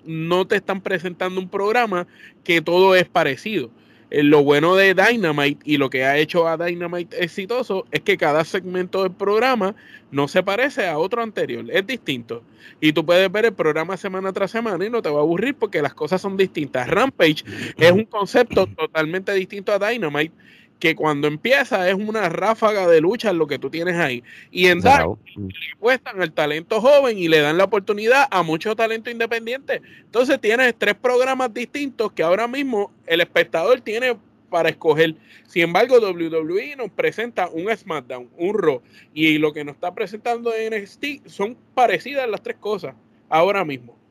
No 0.05 0.47
te 0.47 0.57
están 0.57 0.81
presentando 0.81 1.41
un 1.41 1.49
programa 1.49 2.07
que 2.45 2.61
todo 2.61 2.95
es 2.95 3.09
parecido 3.09 3.71
lo 4.13 4.43
bueno 4.43 4.75
de 4.75 4.95
Dynamite 4.95 5.63
y 5.65 5.79
lo 5.79 5.89
que 5.89 6.05
ha 6.05 6.19
hecho 6.19 6.47
a 6.47 6.57
Dynamite 6.57 7.23
exitoso 7.23 7.87
es 7.91 8.01
que 8.01 8.19
cada 8.19 8.45
segmento 8.45 9.03
del 9.03 9.13
programa 9.13 9.75
no 10.11 10.29
se 10.29 10.43
parece 10.43 10.87
a 10.87 10.99
otro 10.99 11.23
anterior, 11.23 11.65
es 11.71 11.87
distinto. 11.87 12.43
Y 12.81 12.93
tú 12.93 13.07
puedes 13.07 13.31
ver 13.33 13.47
el 13.47 13.55
programa 13.55 13.97
semana 13.97 14.33
tras 14.33 14.51
semana 14.51 14.85
y 14.85 14.91
no 14.91 15.01
te 15.01 15.09
va 15.09 15.19
a 15.19 15.23
aburrir 15.23 15.55
porque 15.55 15.81
las 15.81 15.95
cosas 15.95 16.21
son 16.21 16.37
distintas. 16.37 16.89
Rampage 16.89 17.45
es 17.79 17.93
un 17.93 18.05
concepto 18.05 18.67
totalmente 18.67 19.33
distinto 19.33 19.73
a 19.73 19.79
Dynamite 19.79 20.35
que 20.83 20.97
cuando 20.97 21.29
empieza 21.29 21.89
es 21.89 21.95
una 21.95 22.29
ráfaga 22.29 22.89
de 22.89 23.01
lucha 23.01 23.33
lo 23.33 23.47
que 23.47 23.57
tú 23.57 23.71
tienes 23.71 23.95
ahí. 23.95 24.25
Y 24.51 24.67
en 24.67 24.81
Dark 24.81 25.17
le 25.37 25.55
apuestan 25.77 26.21
al 26.21 26.33
talento 26.33 26.81
joven 26.81 27.17
y 27.17 27.29
le 27.29 27.39
dan 27.39 27.57
la 27.57 27.63
oportunidad 27.63 28.27
a 28.29 28.43
mucho 28.43 28.75
talento 28.75 29.09
independiente. 29.09 29.81
Entonces 30.01 30.41
tienes 30.41 30.75
tres 30.77 30.97
programas 30.97 31.55
distintos 31.55 32.11
que 32.11 32.25
ahora 32.25 32.49
mismo 32.49 32.91
el 33.07 33.21
espectador 33.21 33.81
tiene 33.81 34.17
para 34.51 34.71
escoger. 34.71 35.15
Sin 35.47 35.63
embargo, 35.63 36.01
WWE 36.01 36.75
nos 36.75 36.91
presenta 36.91 37.49
un 37.49 37.71
SmackDown, 37.71 38.29
un 38.37 38.59
Raw, 38.59 38.83
y 39.15 39.39
lo 39.39 39.53
que 39.53 39.63
nos 39.63 39.77
está 39.77 39.95
presentando 39.95 40.53
en 40.53 40.83
NXT 40.83 41.29
son 41.29 41.57
parecidas 41.75 42.29
las 42.29 42.43
tres 42.43 42.57
cosas 42.57 42.97
ahora 43.29 43.65
mismo. 43.65 44.02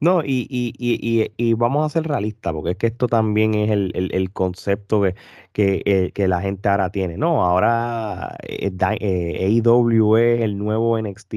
No, 0.00 0.22
y, 0.24 0.46
y, 0.48 0.74
y, 0.78 1.30
y, 1.36 1.52
vamos 1.54 1.84
a 1.84 1.90
ser 1.90 2.08
realistas, 2.08 2.54
porque 2.54 2.70
es 2.70 2.76
que 2.78 2.86
esto 2.86 3.06
también 3.06 3.54
es 3.54 3.70
el, 3.70 3.92
el, 3.94 4.14
el 4.14 4.32
concepto 4.32 5.02
que, 5.02 5.14
que, 5.52 5.82
eh, 5.84 6.10
que, 6.14 6.26
la 6.26 6.40
gente 6.40 6.70
ahora 6.70 6.90
tiene. 6.90 7.18
No, 7.18 7.44
ahora 7.44 8.36
eh, 8.42 8.70
eh 9.00 9.62
AEW 9.62 10.16
es 10.16 10.40
el 10.40 10.56
nuevo 10.56 10.98
NXT. 10.98 11.34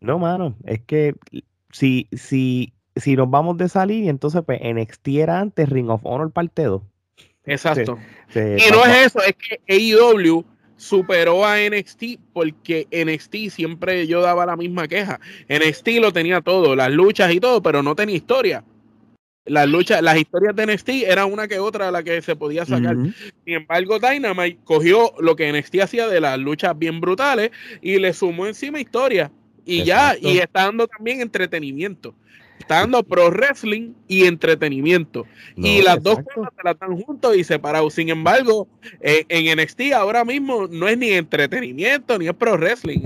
No, 0.00 0.18
mano, 0.18 0.54
es 0.64 0.82
que 0.82 1.14
si, 1.72 2.08
si, 2.12 2.74
si 2.94 3.16
nos 3.16 3.30
vamos 3.30 3.56
de 3.56 3.70
salir, 3.70 4.08
entonces 4.08 4.42
pues 4.44 4.60
NXT 4.62 5.08
era 5.08 5.40
antes 5.40 5.68
Ring 5.68 5.88
of 5.88 6.02
Honor 6.04 6.30
parte 6.30 6.64
2. 6.64 6.82
Exacto. 7.46 7.98
y 8.34 8.70
no 8.70 8.84
es 8.84 9.06
eso, 9.06 9.20
es 9.22 9.34
que 9.34 9.60
AEW 9.66 10.44
superó 10.78 11.44
a 11.44 11.56
NXT 11.58 12.04
porque 12.32 12.86
NXT 12.90 13.50
siempre 13.50 14.06
yo 14.06 14.22
daba 14.22 14.46
la 14.46 14.56
misma 14.56 14.88
queja. 14.88 15.20
NXT 15.48 15.88
lo 16.00 16.12
tenía 16.12 16.40
todo, 16.40 16.74
las 16.74 16.90
luchas 16.90 17.30
y 17.34 17.40
todo, 17.40 17.62
pero 17.62 17.82
no 17.82 17.94
tenía 17.94 18.16
historia. 18.16 18.64
Las 19.44 19.68
luchas, 19.68 20.02
las 20.02 20.16
historias 20.18 20.54
de 20.54 20.66
NXT 20.66 20.88
eran 21.06 21.32
una 21.32 21.48
que 21.48 21.58
otra 21.58 21.90
la 21.90 22.02
que 22.02 22.22
se 22.22 22.36
podía 22.36 22.64
sacar. 22.64 22.96
Sin 23.44 23.54
embargo, 23.54 23.98
Dynamite 23.98 24.58
cogió 24.64 25.14
lo 25.20 25.36
que 25.36 25.52
NXT 25.52 25.80
hacía 25.80 26.06
de 26.06 26.20
las 26.20 26.38
luchas 26.38 26.78
bien 26.78 27.00
brutales 27.00 27.50
y 27.82 27.98
le 27.98 28.12
sumó 28.12 28.46
encima 28.46 28.80
historia. 28.80 29.32
Y 29.64 29.84
ya, 29.84 30.16
y 30.20 30.38
está 30.38 30.64
dando 30.64 30.86
también 30.86 31.20
entretenimiento. 31.20 32.14
Está 32.58 32.80
dando 32.80 33.02
pro 33.02 33.30
wrestling 33.30 33.92
y 34.06 34.24
entretenimiento. 34.24 35.24
y 35.56 35.82
las 35.82 36.02
dos 36.02 36.18
cosas 36.34 36.52
se 36.56 36.64
las 36.64 36.74
están 36.74 37.00
juntos 37.00 37.36
y 37.36 37.44
separados. 37.44 37.94
Sin 37.94 38.08
embargo, 38.08 38.68
en, 39.00 39.58
NXT 39.58 39.92
ahora 39.94 40.24
mismo 40.24 40.66
no 40.66 40.88
es 40.88 40.98
ni 40.98 41.10
entretenimiento 41.10 42.18
ni 42.18 42.28
es 42.28 42.34
pro 42.34 42.56
wrestling. 42.56 43.00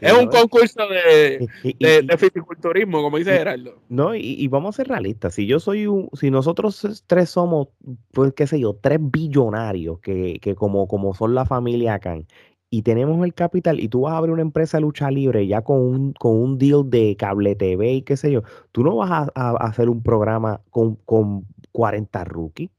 Es, 0.00 0.12
un 0.14 0.28
concurso 0.28 0.88
de, 0.88 1.46
de, 1.78 2.16
fisiculturismo, 2.16 3.02
como 3.02 3.18
dice 3.18 3.32
Gerardo. 3.32 3.78
No, 3.90 4.14
y, 4.14 4.48
vamos 4.48 4.74
a 4.74 4.76
ser 4.78 4.88
realistas. 4.88 5.34
Si 5.34 5.46
yo 5.46 5.60
soy 5.60 5.86
un, 5.86 6.08
si 6.18 6.30
nosotros 6.30 7.04
tres 7.06 7.28
somos, 7.28 7.68
pues 8.12 8.32
qué 8.32 8.46
sé 8.46 8.58
yo, 8.58 8.78
tres 8.80 8.98
billonarios 9.00 10.00
que, 10.00 10.38
que 10.40 10.54
como, 10.54 10.88
como 10.88 11.14
son 11.14 11.34
la 11.34 11.44
familia 11.44 11.98
Khan, 11.98 12.26
y 12.70 12.82
tenemos 12.82 13.22
el 13.24 13.34
capital 13.34 13.80
y 13.80 13.88
tú 13.88 14.02
vas 14.02 14.14
a 14.14 14.18
abrir 14.18 14.32
una 14.32 14.42
empresa 14.42 14.78
de 14.78 14.82
lucha 14.82 15.10
libre 15.10 15.46
ya 15.46 15.62
con 15.62 15.80
un, 15.80 16.12
con 16.12 16.36
un 16.36 16.56
deal 16.56 16.88
de 16.88 17.16
cable 17.16 17.56
TV 17.56 17.94
y 17.94 18.02
qué 18.02 18.16
sé 18.16 18.30
yo, 18.30 18.42
tú 18.70 18.84
no 18.84 18.96
vas 18.96 19.28
a, 19.34 19.50
hacer 19.56 19.90
un 19.90 20.02
programa 20.02 20.60
con, 20.70 20.94
con 21.04 21.46
40 21.72 22.24
rookies. 22.24 22.70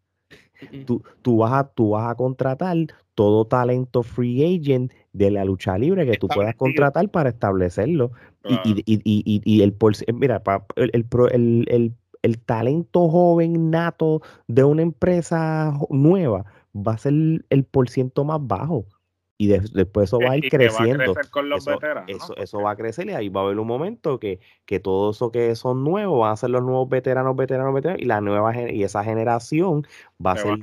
Tú, 0.86 1.04
tú, 1.24 1.38
vas 1.38 1.54
a, 1.54 1.68
tú 1.68 1.90
vas 1.90 2.12
a 2.12 2.16
contratar 2.16 2.78
todo 3.16 3.46
talento 3.46 4.04
free 4.04 4.44
agent 4.44 4.94
de 5.12 5.32
la 5.32 5.44
lucha 5.44 5.78
libre 5.78 6.06
que 6.06 6.18
tú 6.18 6.28
puedas 6.28 6.56
contratar 6.56 7.10
para 7.10 7.30
establecerlo. 7.30 8.12
Y, 8.46 8.84
y, 8.86 9.02
y, 9.04 9.42
y, 9.44 9.62
el, 9.64 9.76
mira, 10.14 10.42
el, 10.76 10.92
el, 10.94 11.66
el, 11.68 11.96
el 12.22 12.40
talento 12.40 13.10
joven 13.10 13.72
nato 13.72 14.22
de 14.48 14.64
una 14.64 14.84
empresa 14.84 15.74
nueva 15.90 16.46
va 16.76 16.94
a 16.94 16.98
ser 17.00 17.14
el 17.50 17.64
por 17.64 17.90
ciento 17.90 18.24
más 18.24 18.40
bajo 18.42 18.86
y 19.42 19.48
después 19.48 20.10
eso 20.10 20.20
va 20.20 20.34
a 20.34 20.38
ir 20.38 20.52
creciendo. 20.52 21.16
eso, 22.08 22.38
eso, 22.38 22.62
va 22.62 22.72
a 22.72 22.76
crecer 22.76 23.08
y 23.08 23.14
ahí 23.14 23.30
va 23.30 23.42
a 23.42 23.46
haber 23.46 23.58
un 23.58 23.66
momento 23.66 24.20
que, 24.20 24.40
que 24.66 24.80
todo 24.80 25.10
eso 25.10 25.32
que 25.32 25.56
son 25.56 25.84
nuevos 25.84 26.20
van 26.20 26.34
a 26.34 26.36
ser 26.36 26.52
los 26.52 26.62
nuevos 26.62 26.88
veteranos, 26.88 27.36
veteranos, 27.36 27.74
veteranos 27.74 28.04
y 28.04 28.06
la 28.06 28.22
nueva 28.22 28.56
y 28.70 28.84
esa 28.84 29.04
generación 29.04 29.88
va 30.24 30.34
a 30.34 30.38
ser 30.38 30.60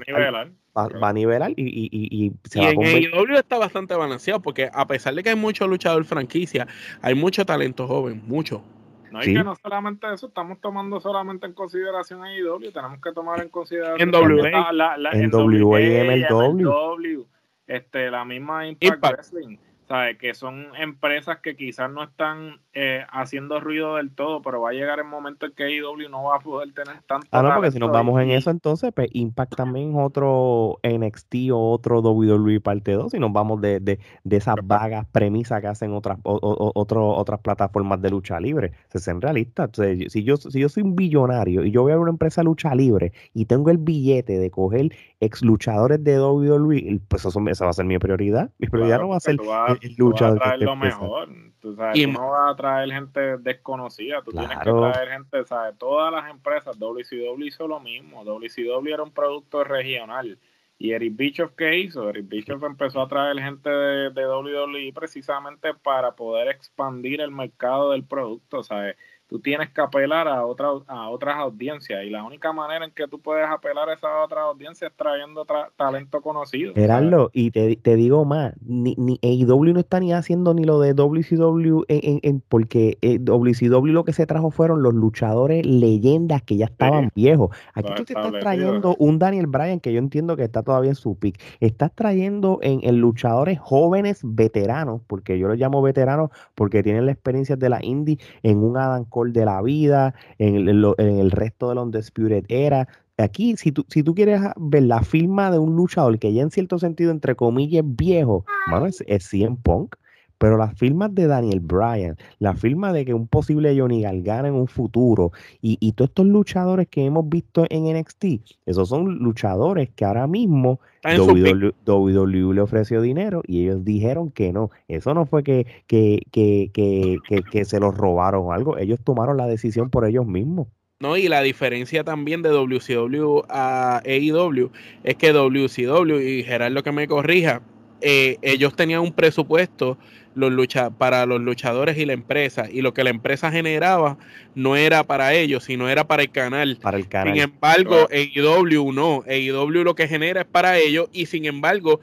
va 0.76 1.08
a 1.08 1.12
nivelar. 1.12 1.50
y, 1.56 1.64
y, 1.64 1.88
y, 1.92 2.32
se 2.48 2.60
va 2.60 2.70
en 2.70 2.84
AEW 2.84 3.36
está 3.36 3.58
bastante 3.58 3.96
balanceado 3.96 4.40
porque 4.40 4.70
a 4.72 4.86
pesar 4.86 5.12
de 5.16 5.24
que 5.24 5.30
hay 5.30 5.36
mucho 5.36 5.66
luchador 5.66 6.04
franquicia, 6.04 6.68
hay 7.02 7.16
mucho 7.16 7.44
talento 7.44 7.88
joven, 7.88 8.22
mucho. 8.28 8.62
No, 9.10 9.24
y 9.24 9.34
que 9.34 9.42
no 9.42 9.56
solamente 9.56 10.06
eso, 10.14 10.28
estamos 10.28 10.60
tomando 10.60 11.00
solamente 11.00 11.46
en 11.46 11.52
consideración 11.52 12.22
AEW, 12.22 12.70
tenemos 12.70 13.00
que 13.00 13.10
tomar 13.10 13.42
en 13.42 13.48
consideración 13.48 14.14
en 14.14 14.14
WA, 14.14 14.72
la, 14.72 15.10
en 15.14 15.34
WA 15.34 15.80
y 15.80 16.28
MLW 16.30 17.26
este, 17.68 18.10
la 18.10 18.24
misma 18.24 18.66
Impact, 18.66 19.04
Wrestling, 19.04 19.58
¿sabes? 19.88 20.18
Que 20.18 20.34
son 20.34 20.68
empresas 20.78 21.38
que 21.38 21.56
quizás 21.56 21.90
no 21.90 22.02
están 22.04 22.60
eh, 22.74 23.04
haciendo 23.10 23.58
ruido 23.58 23.96
del 23.96 24.14
todo, 24.14 24.42
pero 24.42 24.60
va 24.60 24.70
a 24.70 24.72
llegar 24.72 24.98
el 24.98 25.06
momento 25.06 25.46
en 25.46 25.52
que 25.52 25.64
AEW 25.64 26.08
no 26.10 26.24
va 26.24 26.36
a 26.36 26.38
poder 26.40 26.72
tener 26.72 27.02
tanto. 27.06 27.26
Ah, 27.30 27.42
no, 27.42 27.54
porque 27.54 27.70
si 27.70 27.78
nos 27.78 27.90
vamos 27.90 28.20
en 28.20 28.30
eso, 28.30 28.50
entonces, 28.50 28.92
pues 28.94 29.08
Impact 29.12 29.56
también 29.56 29.94
otro 29.96 30.78
NXT 30.82 31.50
o 31.52 31.70
otro 31.70 32.00
WWE 32.00 32.60
parte 32.60 32.92
2, 32.92 33.12
si 33.12 33.18
nos 33.18 33.32
vamos 33.32 33.60
de, 33.62 33.80
de, 33.80 33.98
de 34.24 34.36
esas 34.36 34.56
vagas 34.62 35.06
premisas 35.10 35.60
que 35.60 35.68
hacen 35.68 35.92
otras 35.92 36.18
otras 36.24 37.40
plataformas 37.40 38.00
de 38.02 38.10
lucha 38.10 38.38
libre. 38.38 38.72
Se 38.88 38.98
sean 38.98 39.20
realistas. 39.20 39.70
si, 40.08 40.22
yo, 40.22 40.36
si 40.36 40.60
yo 40.60 40.68
soy 40.68 40.82
un 40.82 40.94
billonario 40.96 41.64
y 41.64 41.70
yo 41.70 41.82
voy 41.82 41.92
a 41.92 41.98
una 41.98 42.10
empresa 42.10 42.42
de 42.42 42.46
lucha 42.46 42.74
libre 42.74 43.12
y 43.32 43.46
tengo 43.46 43.70
el 43.70 43.78
billete 43.78 44.38
de 44.38 44.50
coger 44.50 44.92
ex 45.20 45.42
luchadores 45.42 46.02
de 46.02 46.20
WWE, 46.20 47.00
pues 47.08 47.24
eso, 47.24 47.40
esa 47.48 47.64
va 47.64 47.70
a 47.70 47.74
ser 47.74 47.84
mi 47.84 47.98
prioridad. 47.98 48.50
Mi 48.58 48.68
prioridad 48.68 49.00
no 49.00 49.08
va 49.08 49.16
a 49.16 49.20
ser 49.20 49.32
el, 49.32 49.94
luchador. 49.96 50.40
lo 50.60 50.76
mejor. 50.76 51.28
Tú, 51.60 51.74
sabes, 51.74 52.08
no 52.08 52.30
vas 52.30 52.52
a 52.52 52.56
traer 52.56 52.90
gente 52.92 53.38
desconocida, 53.38 54.22
tú 54.22 54.30
tienes 54.30 54.56
que 54.58 54.70
traer 54.70 55.08
gente, 55.08 55.44
¿sabes? 55.44 55.76
Todas 55.76 56.12
las 56.12 56.30
empresas, 56.30 56.78
WCW 56.78 57.44
hizo 57.44 57.66
lo 57.66 57.80
mismo, 57.80 58.24
WCW 58.24 58.94
era 58.94 59.02
un 59.02 59.10
producto 59.10 59.64
regional. 59.64 60.38
Y 60.80 60.92
Eric 60.92 61.16
Bischoff, 61.16 61.50
¿qué 61.56 61.76
hizo? 61.76 62.08
Eric 62.08 62.28
Bischoff 62.28 62.62
empezó 62.62 63.02
a 63.02 63.08
traer 63.08 63.40
gente 63.40 63.68
de, 63.68 64.10
de 64.10 64.26
WWE 64.28 64.92
precisamente 64.94 65.74
para 65.74 66.12
poder 66.12 66.46
expandir 66.46 67.20
el 67.20 67.32
mercado 67.32 67.90
del 67.90 68.04
producto, 68.04 68.62
¿sabes? 68.62 68.96
Tú 69.28 69.38
tienes 69.40 69.68
que 69.70 69.80
apelar 69.80 70.26
a, 70.26 70.44
otra, 70.46 70.68
a 70.86 71.10
otras 71.10 71.36
audiencias 71.36 72.02
y 72.04 72.10
la 72.10 72.24
única 72.24 72.52
manera 72.52 72.84
en 72.84 72.90
que 72.90 73.06
tú 73.06 73.20
puedes 73.20 73.46
apelar 73.48 73.88
a 73.88 73.92
esas 73.92 74.10
otras 74.24 74.40
audiencias 74.40 74.90
es 74.90 74.96
trayendo 74.96 75.46
talento 75.76 76.22
conocido. 76.22 76.72
Gerardo, 76.74 77.30
y 77.34 77.50
te, 77.50 77.76
te, 77.76 77.94
digo 77.96 78.24
más, 78.24 78.54
ni, 78.64 78.94
ni 78.96 79.20
AEW 79.22 79.74
no 79.74 79.80
está 79.80 80.00
ni 80.00 80.12
haciendo 80.12 80.54
ni 80.54 80.64
lo 80.64 80.80
de 80.80 80.94
WCW 80.94 81.82
en, 81.88 82.20
en, 82.22 82.40
porque 82.48 82.96
eh, 83.02 83.18
WCW 83.18 83.92
lo 83.92 84.04
que 84.04 84.14
se 84.14 84.26
trajo 84.26 84.50
fueron 84.50 84.82
los 84.82 84.94
luchadores 84.94 85.64
leyendas 85.66 86.42
que 86.42 86.56
ya 86.56 86.64
estaban 86.64 87.10
viejos. 87.14 87.54
Aquí 87.74 87.92
tú 87.94 88.04
te 88.04 88.14
estás 88.14 88.32
trayendo 88.40 88.96
un 88.98 89.18
Daniel 89.18 89.46
Bryan 89.46 89.80
que 89.80 89.92
yo 89.92 89.98
entiendo 89.98 90.36
que 90.36 90.44
está 90.44 90.62
todavía 90.62 90.90
en 90.90 90.96
su 90.96 91.18
pick. 91.18 91.38
Estás 91.60 91.92
trayendo 91.94 92.60
en, 92.62 92.80
en 92.82 92.98
luchadores 92.98 93.58
jóvenes 93.58 94.20
veteranos, 94.22 95.02
porque 95.06 95.38
yo 95.38 95.48
los 95.48 95.58
llamo 95.58 95.82
veteranos 95.82 96.30
porque 96.54 96.82
tienen 96.82 97.04
la 97.04 97.12
experiencia 97.12 97.56
de 97.56 97.68
la 97.68 97.84
indie 97.84 98.18
en 98.42 98.64
un 98.64 98.78
Adam 98.78 99.04
de 99.26 99.44
la 99.44 99.62
vida, 99.62 100.14
en 100.38 100.68
el, 100.68 100.84
en 100.98 101.18
el 101.18 101.30
resto 101.30 101.68
de 101.68 101.74
los 101.74 101.84
Undisputed 101.84 102.44
era. 102.48 102.88
aquí, 103.16 103.56
si 103.56 103.72
tú, 103.72 103.84
si 103.88 104.02
tú 104.02 104.14
quieres 104.14 104.40
ver 104.56 104.84
la 104.84 105.02
firma 105.02 105.50
de 105.50 105.58
un 105.58 105.76
luchador 105.76 106.18
que 106.18 106.32
ya 106.32 106.42
en 106.42 106.50
cierto 106.50 106.78
sentido, 106.78 107.10
entre 107.10 107.34
comillas, 107.34 107.84
viejo, 107.84 108.44
mano, 108.66 108.86
es, 108.86 109.02
es 109.06 109.24
100 109.24 109.56
Punk. 109.56 109.96
Pero 110.38 110.56
las 110.56 110.76
firmas 110.78 111.14
de 111.14 111.26
Daniel 111.26 111.60
Bryan, 111.60 112.16
la 112.38 112.54
firma 112.54 112.92
de 112.92 113.04
que 113.04 113.14
un 113.14 113.26
posible 113.26 113.78
Johnny 113.78 114.02
Gargano 114.02 114.48
en 114.48 114.54
un 114.54 114.68
futuro 114.68 115.32
y, 115.60 115.76
y 115.80 115.92
todos 115.92 116.10
estos 116.10 116.26
luchadores 116.26 116.88
que 116.88 117.04
hemos 117.04 117.28
visto 117.28 117.66
en 117.68 117.92
NXT, 117.92 118.24
esos 118.66 118.88
son 118.88 119.18
luchadores 119.18 119.90
que 119.94 120.04
ahora 120.04 120.26
mismo 120.26 120.80
WWE, 121.04 121.74
WWE, 121.86 122.54
le 122.54 122.60
ofreció 122.60 123.00
dinero 123.00 123.42
y 123.46 123.62
ellos 123.64 123.84
dijeron 123.84 124.30
que 124.30 124.52
no. 124.52 124.70
Eso 124.88 125.14
no 125.14 125.26
fue 125.26 125.42
que, 125.42 125.66
que, 125.86 126.22
que, 126.32 126.70
que, 126.72 127.42
que 127.42 127.64
se 127.64 127.80
los 127.80 127.96
robaron 127.96 128.46
o 128.46 128.52
algo, 128.52 128.78
ellos 128.78 128.98
tomaron 129.04 129.36
la 129.36 129.46
decisión 129.46 129.90
por 129.90 130.04
ellos 130.06 130.26
mismos. 130.26 130.68
¿no? 131.00 131.16
Y 131.16 131.28
la 131.28 131.42
diferencia 131.42 132.02
también 132.04 132.42
de 132.42 132.50
WCW 132.50 133.42
a 133.48 134.02
AEW 134.04 134.70
es 135.04 135.14
que 135.16 135.32
WCW, 135.32 136.20
y 136.20 136.42
Gerardo 136.42 136.82
que 136.82 136.92
me 136.92 137.06
corrija, 137.06 137.62
eh, 138.00 138.36
ellos 138.42 138.74
tenían 138.74 139.00
un 139.00 139.12
presupuesto 139.12 139.98
los 140.38 140.52
lucha 140.52 140.90
para 140.90 141.26
los 141.26 141.40
luchadores 141.40 141.98
y 141.98 142.06
la 142.06 142.12
empresa, 142.12 142.68
y 142.70 142.80
lo 142.80 142.94
que 142.94 143.02
la 143.02 143.10
empresa 143.10 143.50
generaba 143.50 144.18
no 144.54 144.76
era 144.76 145.02
para 145.02 145.34
ellos, 145.34 145.64
sino 145.64 145.88
era 145.88 146.06
para 146.06 146.22
el 146.22 146.30
canal. 146.30 146.78
Para 146.80 146.96
el 146.96 147.08
canal. 147.08 147.34
Sin 147.34 147.42
embargo, 147.42 148.08
AEW 148.10 148.92
no, 148.92 149.24
AEW 149.26 149.82
lo 149.82 149.94
que 149.96 150.06
genera 150.06 150.42
es 150.42 150.46
para 150.46 150.78
ellos, 150.78 151.08
y 151.12 151.26
sin 151.26 151.44
embargo, 151.44 152.00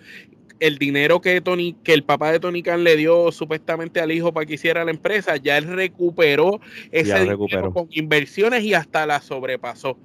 el 0.59 0.77
dinero 0.77 1.21
que 1.21 1.39
Tony, 1.39 1.75
que 1.83 1.93
el 1.93 2.03
papá 2.03 2.31
de 2.31 2.39
Tony 2.41 2.61
Khan 2.61 2.83
le 2.83 2.97
dio 2.97 3.31
supuestamente 3.31 4.01
al 4.01 4.11
hijo 4.11 4.33
para 4.33 4.45
que 4.45 4.55
hiciera 4.55 4.83
la 4.83 4.91
empresa, 4.91 5.37
ya 5.37 5.57
él 5.57 5.65
recuperó 5.65 6.59
ese 6.91 7.17
dinero 7.21 7.71
con 7.73 7.87
inversiones 7.91 8.63
y 8.63 8.73
hasta 8.73 9.05
la 9.05 9.21
sobrepasó. 9.21 9.97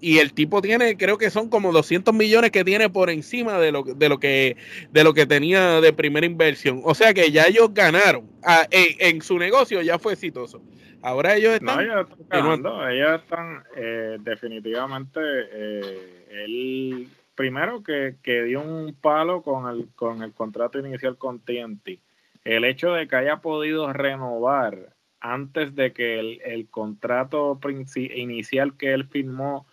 Y 0.00 0.18
el 0.18 0.32
tipo 0.32 0.62
tiene, 0.62 0.96
creo 0.96 1.18
que 1.18 1.30
son 1.30 1.50
como 1.50 1.72
200 1.72 2.14
millones 2.14 2.50
que 2.50 2.64
tiene 2.64 2.88
por 2.88 3.10
encima 3.10 3.58
de 3.58 3.72
lo, 3.72 3.82
de 3.82 4.08
lo 4.08 4.18
que 4.18 4.56
de 4.90 5.04
lo 5.04 5.12
que 5.12 5.26
tenía 5.26 5.80
de 5.80 5.92
primera 5.92 6.26
inversión. 6.26 6.80
O 6.84 6.94
sea 6.94 7.12
que 7.12 7.30
ya 7.30 7.44
ellos 7.44 7.72
ganaron. 7.74 8.30
Ah, 8.42 8.66
en, 8.70 9.20
su 9.20 9.38
negocio 9.38 9.82
ya 9.82 9.98
fue 9.98 10.14
exitoso. 10.14 10.62
Ahora 11.02 11.36
ellos 11.36 11.54
están. 11.54 11.76
No, 11.76 11.82
ellos 11.82 12.06
están 12.18 12.90
Ellos 12.90 13.22
están 13.22 13.64
eh, 13.76 14.18
definitivamente. 14.20 15.20
Eh, 15.22 16.26
él 16.30 17.08
primero 17.40 17.82
que, 17.82 18.16
dio 18.22 18.60
un 18.60 18.94
palo 18.94 19.40
con 19.40 19.66
el, 19.66 19.88
con 19.94 20.22
el 20.22 20.34
contrato 20.34 20.78
inicial 20.78 21.16
con 21.16 21.40
TNT. 21.40 21.98
El 22.44 22.66
hecho 22.66 22.92
de 22.92 23.08
que 23.08 23.16
haya 23.16 23.38
podido 23.38 23.90
renovar 23.94 24.94
antes 25.20 25.74
de 25.74 25.94
que 25.94 26.18
el, 26.44 26.68
contrato 26.68 27.58
inicial 27.96 28.76
que 28.76 28.92
él 28.92 29.06
firmó 29.06 29.66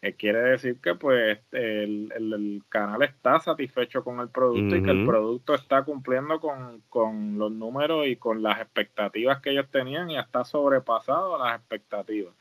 eh, 0.00 0.14
quiere 0.14 0.38
decir 0.40 0.80
que 0.80 0.94
pues 0.94 1.40
el, 1.50 2.62
canal 2.68 3.02
está 3.02 3.40
satisfecho 3.40 4.04
con 4.04 4.20
el 4.20 4.28
producto 4.28 4.76
y 4.76 4.82
que 4.82 4.90
el 4.92 5.04
producto 5.04 5.54
está 5.54 5.82
cumpliendo 5.82 6.40
con, 6.40 6.82
con, 6.88 7.36
los 7.36 7.50
números 7.50 8.06
y 8.06 8.16
con 8.16 8.42
las 8.42 8.60
expectativas 8.60 9.40
que 9.40 9.50
ellos 9.50 9.68
tenían 9.70 10.08
y 10.10 10.18
está 10.18 10.44
sobrepasado 10.44 11.36
las 11.38 11.58
expectativas. 11.58 12.34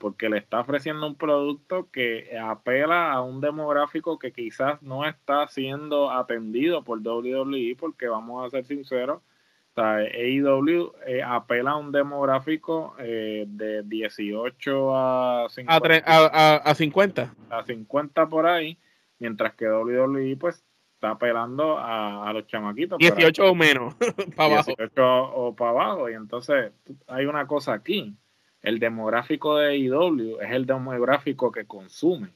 Porque 0.00 0.30
le 0.30 0.38
está 0.38 0.60
ofreciendo 0.60 1.06
un 1.06 1.16
producto 1.16 1.90
que 1.90 2.38
apela 2.38 3.12
a 3.12 3.20
un 3.20 3.40
demográfico 3.40 4.18
que 4.18 4.32
quizás 4.32 4.80
no 4.80 5.04
está 5.04 5.46
siendo 5.48 6.10
atendido 6.10 6.82
por 6.82 7.00
WWE, 7.00 7.76
porque 7.78 8.08
vamos 8.08 8.46
a 8.46 8.50
ser 8.50 8.64
sinceros, 8.64 9.20
AEW 9.82 10.92
eh, 11.06 11.22
apela 11.22 11.72
a 11.72 11.76
un 11.76 11.92
demográfico 11.92 12.94
eh, 12.98 13.44
de 13.46 13.82
18 13.82 14.96
a 14.96 15.46
50, 15.48 16.02
a, 16.06 16.56
a, 16.56 16.74
50. 16.74 17.34
A 17.50 17.62
50 17.62 18.28
por 18.28 18.46
ahí, 18.46 18.78
mientras 19.18 19.54
que 19.54 19.68
WWE 19.68 20.36
pues 20.36 20.64
está 20.94 21.10
apelando 21.10 21.76
a, 21.78 22.32
los 22.32 22.46
chamaquitos. 22.46 22.98
18 22.98 23.50
o 23.50 23.54
menos, 23.54 23.94
para 24.36 24.54
abajo. 24.54 24.74
18 24.76 25.02
o 25.04 25.54
para 25.54 25.70
abajo. 25.70 26.10
Y 26.10 26.14
entonces 26.14 26.72
hay 27.06 27.26
una 27.26 27.46
cosa 27.46 27.74
aquí 27.74 28.16
el 28.66 28.80
demográfico 28.80 29.58
de 29.58 29.76
IW 29.78 30.40
es 30.40 30.50
el 30.50 30.66
demográfico 30.66 31.52
que 31.52 31.66
consume. 31.66 32.30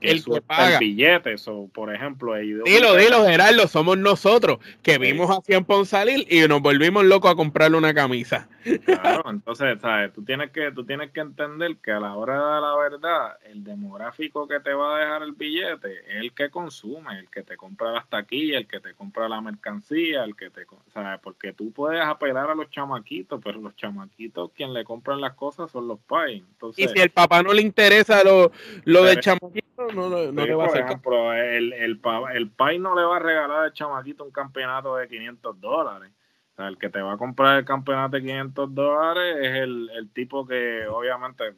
El 0.00 0.24
que 0.24 0.40
paga. 0.40 0.74
El 0.74 0.80
billete, 0.80 1.32
eso, 1.34 1.68
por 1.72 1.94
ejemplo. 1.94 2.34
dilo, 2.34 2.96
dilo, 2.96 3.24
Gerardo, 3.24 3.68
somos 3.68 3.98
nosotros 3.98 4.58
que 4.82 4.98
vimos 4.98 5.30
a 5.30 5.40
Cien 5.42 5.64
salir 5.84 6.26
y 6.30 6.46
nos 6.48 6.60
volvimos 6.60 7.04
locos 7.04 7.30
a 7.30 7.34
comprarle 7.34 7.76
una 7.76 7.94
camisa. 7.94 8.48
Claro, 8.84 9.24
entonces, 9.30 9.80
¿sabes? 9.80 10.12
Tú 10.12 10.24
tienes, 10.24 10.50
que, 10.50 10.70
tú 10.72 10.84
tienes 10.84 11.10
que 11.10 11.20
entender 11.20 11.76
que 11.76 11.92
a 11.92 12.00
la 12.00 12.14
hora 12.14 12.54
de 12.54 12.60
la 12.60 12.76
verdad, 12.76 13.36
el 13.44 13.64
demográfico 13.64 14.46
que 14.46 14.60
te 14.60 14.72
va 14.72 14.96
a 14.96 15.00
dejar 15.00 15.22
el 15.22 15.32
billete 15.32 16.00
es 16.08 16.16
el 16.16 16.32
que 16.32 16.50
consume, 16.50 17.18
el 17.18 17.28
que 17.28 17.42
te 17.42 17.56
compra 17.56 17.92
las 17.92 18.08
taquillas, 18.08 18.60
el 18.60 18.66
que 18.66 18.80
te 18.80 18.94
compra 18.94 19.28
la 19.28 19.40
mercancía, 19.40 20.24
el 20.24 20.36
que 20.36 20.50
te... 20.50 20.66
¿Sabes? 20.92 21.20
Porque 21.22 21.52
tú 21.52 21.72
puedes 21.72 22.02
apelar 22.02 22.50
a 22.50 22.54
los 22.54 22.70
chamaquitos, 22.70 23.40
pero 23.42 23.60
los 23.60 23.74
chamaquitos 23.76 24.50
quien 24.54 24.72
le 24.72 24.84
compran 24.84 25.20
las 25.20 25.34
cosas 25.34 25.70
son 25.70 25.88
los 25.88 25.98
pais. 26.00 26.42
Entonces, 26.52 26.84
y 26.84 26.88
si 26.88 27.00
el 27.00 27.10
papá 27.10 27.42
no 27.42 27.52
le 27.52 27.62
interesa 27.62 28.22
lo, 28.22 28.52
lo 28.84 29.04
del 29.04 29.20
chamaquito, 29.20 29.61
no, 29.76 30.08
no, 30.08 30.32
le 30.32 30.54
va 30.54 30.64
a 30.64 30.66
hacer... 30.66 30.84
Ejemplo, 30.84 31.32
el, 31.32 31.72
el, 31.72 32.00
el 32.34 32.50
pai 32.50 32.78
no 32.78 32.94
le 32.94 33.02
va 33.04 33.16
a 33.16 33.20
regalar 33.20 33.64
al 33.64 33.72
chamaquito 33.72 34.24
un 34.24 34.30
campeonato 34.30 34.96
de 34.96 35.08
500 35.08 35.60
dólares 35.60 36.12
el 36.58 36.78
que 36.78 36.90
te 36.90 37.00
va 37.00 37.14
a 37.14 37.18
comprar 37.18 37.58
el 37.58 37.64
campeonato 37.64 38.16
de 38.16 38.22
500 38.22 38.74
dólares 38.74 39.36
es 39.40 39.54
el, 39.62 40.10
tipo 40.12 40.46
que 40.46 40.86
obviamente 40.86 41.54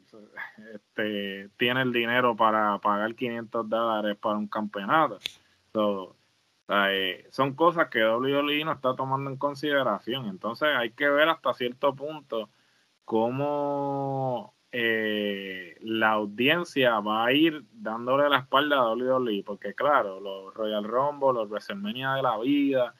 este, 0.72 1.50
tiene 1.57 1.83
el 1.83 1.92
dinero 1.92 2.37
para 2.37 2.79
pagar 2.79 3.14
500 3.14 3.68
dólares 3.68 4.16
para 4.20 4.37
un 4.37 4.48
campeonato. 4.48 5.18
Eh, 6.68 7.27
son 7.31 7.55
cosas 7.55 7.88
que 7.88 8.05
WWE 8.05 8.64
no 8.64 8.72
está 8.72 8.94
tomando 8.94 9.31
en 9.31 9.37
consideración. 9.37 10.27
Entonces 10.27 10.68
hay 10.74 10.92
que 10.92 11.09
ver 11.09 11.29
hasta 11.29 11.55
cierto 11.55 11.94
punto 11.94 12.48
cómo 13.05 14.54
eh, 14.77 15.77
la 15.83 16.11
audiencia 16.11 16.99
va 16.99 17.27
a 17.27 17.33
ir 17.33 17.63
dándole 17.73 18.29
la 18.29 18.39
espalda 18.39 18.79
a 18.79 18.93
WWE. 18.93 19.45
Porque 19.47 19.73
claro, 19.73 20.19
los 20.19 20.53
Royal 20.53 20.83
Rumble, 20.83 21.33
los 21.33 21.49
WrestleMania 21.49 22.15
de 22.15 22.23
la 22.23 22.39
vida 22.39 22.93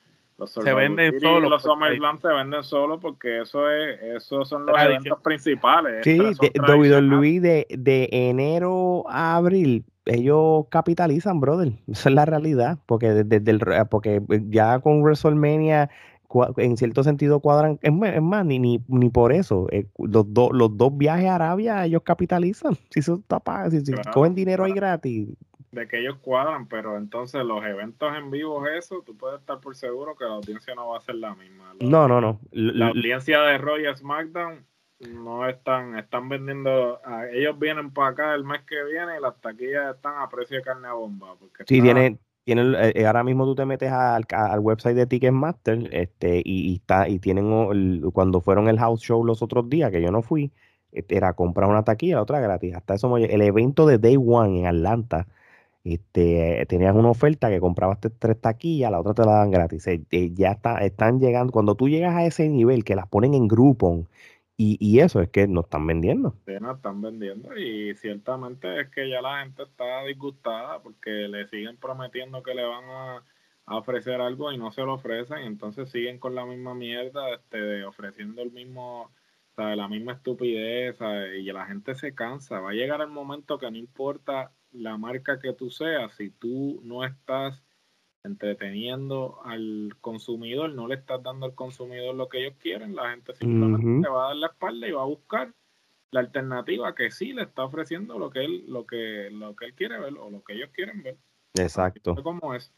se 0.47 0.73
venden 0.73 1.19
solo. 1.21 1.49
Los 1.49 1.63
SummerSlam 1.63 2.21
se 2.21 2.29
venden 2.29 2.63
solo 2.63 3.01
porque 3.01 3.41
eso 3.41 3.69
es, 3.69 4.01
esos 4.03 4.49
son 4.49 4.67
los 4.67 4.81
eventos 4.81 5.21
principales. 5.21 6.05
Sí, 6.05 6.19
WWE 6.19 7.41
de, 7.41 7.67
de 7.71 8.09
enero 8.13 9.05
a 9.09 9.35
abril 9.35 9.85
ellos 10.07 10.67
capitalizan, 10.71 11.41
brother. 11.41 11.73
Esa 11.89 12.09
es 12.09 12.15
la 12.15 12.25
realidad. 12.25 12.79
Porque 12.87 13.09
desde 13.11 13.51
el, 13.51 13.61
porque 13.91 14.23
ya 14.49 14.79
con 14.81 15.03
WrestleMania 15.03 15.91
en 16.57 16.77
cierto 16.77 17.03
sentido 17.03 17.41
cuadran. 17.41 17.79
Es 17.83 17.93
más, 17.93 18.45
ni, 18.45 18.59
ni, 18.59 18.83
ni 18.89 19.11
por 19.11 19.33
eso. 19.33 19.67
Eh, 19.71 19.87
los, 19.99 20.27
los 20.53 20.77
dos 20.77 20.97
viajes 20.97 21.27
a 21.27 21.37
Arabia, 21.37 21.85
ellos 21.85 22.03
capitalizan. 22.03 22.77
Si 22.91 23.01
eso 23.01 23.17
está 23.17 23.43
si, 23.71 23.93
cogen 24.13 24.35
dinero 24.35 24.65
ahí 24.65 24.73
gratis, 24.73 25.29
de 25.75 25.89
que 25.89 25.99
ellos 25.99 26.17
cuadran, 26.21 26.69
pero 26.69 26.97
entonces 26.97 27.45
los 27.45 27.65
eventos 27.65 28.17
en 28.17 28.31
vivo, 28.31 28.67
eso, 28.67 29.03
tú 29.05 29.17
puedes 29.17 29.41
estar 29.41 29.61
por 29.61 29.75
seguro 29.75 30.17
que 30.17 30.25
la 30.25 30.35
audiencia 30.35 30.75
no 30.75 30.91
va 30.91 30.99
a 30.99 31.01
ser 31.01 31.17
la 31.17 31.35
misma. 31.35 31.75
no, 31.81 32.09
no, 32.09 32.21
no. 32.21 32.41
La, 32.53 32.89
audiencia 32.89 33.41
de 33.41 33.59
Roy 33.59 33.85
SmackDown 33.95 34.65
no 35.11 35.49
están, 35.49 35.99
están 35.99 36.29
vendiendo, 36.29 37.01
ellos 37.33 37.59
vienen 37.59 37.93
para 37.93 38.11
acá 38.11 38.35
el 38.35 38.45
mes 38.45 38.63
que 38.63 38.83
viene 38.85 39.19
y 39.19 39.21
las 39.21 39.39
taquillas 39.41 39.97
están 39.97 40.15
a 40.19 40.29
precio 40.29 40.57
de 40.57 40.63
carne 40.63 40.89
a 40.89 40.93
bomba. 40.93 41.35
Porque 41.39 41.65
sí, 41.67 41.83
tienen, 41.83 42.19
tienen, 42.45 42.75
eh, 42.75 42.93
eh, 42.95 43.07
ahora 43.07 43.25
mismo 43.25 43.45
tú 43.45 43.55
te 43.55 43.65
metes 43.67 43.91
al, 43.91 44.25
al 44.31 44.61
website 44.61 44.97
de 44.97 45.07
Ticketmaster 45.07 45.89
este, 45.93 46.43
y, 46.45 46.75
está, 46.77 47.09
y 47.09 47.19
tienen, 47.19 48.01
cuando 48.13 48.41
fueron 48.41 48.69
el 48.69 48.79
house 48.79 49.01
show 49.01 49.25
los 49.25 49.43
otros 49.43 49.69
días, 49.69 49.91
que 49.91 50.03
yo 50.03 50.11
no 50.11 50.23
fui, 50.23 50.53
era 50.93 51.33
comprar 51.35 51.69
una 51.69 51.85
taquilla, 51.85 52.23
otra 52.23 52.41
gratis. 52.41 52.75
Hasta 52.75 52.95
eso, 52.95 53.17
el 53.17 53.43
evento 53.43 53.87
de 53.87 53.99
Day 53.99 54.17
One 54.17 54.61
en 54.61 54.67
Atlanta 54.67 55.27
este, 55.85 56.65
tenías 56.67 56.95
una 56.97 57.11
oferta 57.11 57.51
que 57.51 57.61
comprabas 57.61 57.99
tres 58.19 58.41
taquillas, 58.41 58.91
la 58.91 59.01
otra 59.01 59.13
te 59.15 59.25
la 59.25 59.33
dan 59.35 59.51
gratis. 59.51 59.87
Eh, 59.87 60.03
eh, 60.11 60.31
ya 60.35 60.53
está, 60.53 60.79
están 60.79 61.21
llegando, 61.21 61.53
cuando 61.53 61.75
tú 61.75 61.89
llegas 61.89 62.15
a 62.15 62.25
ese 62.25 62.49
nivel 62.49 62.85
que 62.85 62.97
las 62.97 63.07
ponen 63.07 63.35
en 63.35 63.47
grupo 63.49 64.07
y, 64.57 65.01
eso 65.01 65.21
es 65.21 65.31
que 65.31 65.49
no 65.49 65.63
están 65.63 65.87
vendiendo. 65.87 66.37
No 66.61 66.73
están 66.75 67.03
vendiendo 67.03 67.57
y 67.57 67.95
ciertamente 67.97 68.81
es 68.81 68.89
que 68.91 69.09
ya 69.09 69.21
la 69.21 69.43
gente 69.43 69.65
está 69.65 70.05
disgustada 70.05 70.81
porque 70.81 71.11
le 71.11 71.49
siguen 71.49 71.77
prometiendo 71.77 72.43
que 72.43 72.55
le 72.55 72.65
van 72.65 72.85
a, 72.85 73.25
ofrecer 73.67 74.21
algo 74.21 74.53
y 74.53 74.59
no 74.59 74.71
se 74.71 74.83
lo 74.83 74.93
ofrecen, 74.93 75.39
entonces 75.39 75.91
siguen 75.91 76.19
con 76.19 76.35
la 76.35 76.45
misma 76.45 76.75
mierda, 76.75 77.35
este, 77.35 77.83
ofreciendo 77.85 78.43
el 78.43 78.53
mismo, 78.53 79.11
la 79.57 79.89
misma 79.89 80.13
estupidez 80.13 80.99
y 81.39 81.45
la 81.51 81.65
gente 81.65 81.95
se 81.95 82.15
cansa. 82.15 82.61
Va 82.61 82.71
a 82.71 82.75
llegar 82.75 83.01
el 83.01 83.09
momento 83.09 83.59
que 83.59 83.71
no 83.71 83.79
importa 83.79 84.53
la 84.71 84.99
marca 84.99 85.39
que 85.39 85.55
tú 85.55 85.71
seas, 85.71 86.15
si 86.15 86.29
tú 86.29 86.81
no 86.85 87.05
estás 87.05 87.64
entreteniendo 88.25 89.41
al 89.45 89.95
consumidor, 90.01 90.73
no 90.75 90.89
le 90.89 90.97
estás 90.97 91.23
dando 91.23 91.47
al 91.47 91.55
consumidor 91.55 92.15
lo 92.15 92.29
que 92.29 92.41
ellos 92.41 92.55
quieren, 92.59 92.97
la 92.97 93.11
gente 93.11 93.35
simplemente 93.35 94.07
te 94.07 94.13
va 94.13 94.25
a 94.25 94.29
dar 94.29 94.37
la 94.37 94.47
espalda 94.49 94.89
y 94.89 94.93
va 94.93 95.03
a 95.03 95.07
buscar 95.07 95.53
la 96.11 96.21
alternativa 96.21 96.95
que 96.95 97.11
sí 97.11 97.33
le 97.33 97.43
está 97.43 97.65
ofreciendo 97.65 98.19
lo 98.19 98.31
que 98.31 98.45
él, 98.45 98.65
lo 98.67 98.87
que, 98.87 99.29
lo 99.31 99.55
que 99.55 99.67
él 99.67 99.75
quiere 99.75 99.99
ver 99.99 100.15
o 100.15 100.31
lo 100.31 100.43
que 100.43 100.55
ellos 100.55 100.71
quieren 100.73 101.03
ver. 101.03 101.19
Exacto. 101.55 102.15
¿Cómo 102.23 102.55
es? 102.55 102.73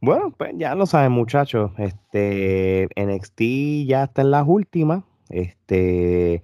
Bueno, 0.00 0.32
pues 0.36 0.52
ya 0.56 0.74
lo 0.74 0.86
saben, 0.86 1.12
muchachos. 1.12 1.72
Este 1.78 2.88
NXT 2.96 3.86
ya 3.86 4.04
está 4.04 4.22
en 4.22 4.30
las 4.30 4.44
últimas. 4.46 5.04
Este 5.28 6.42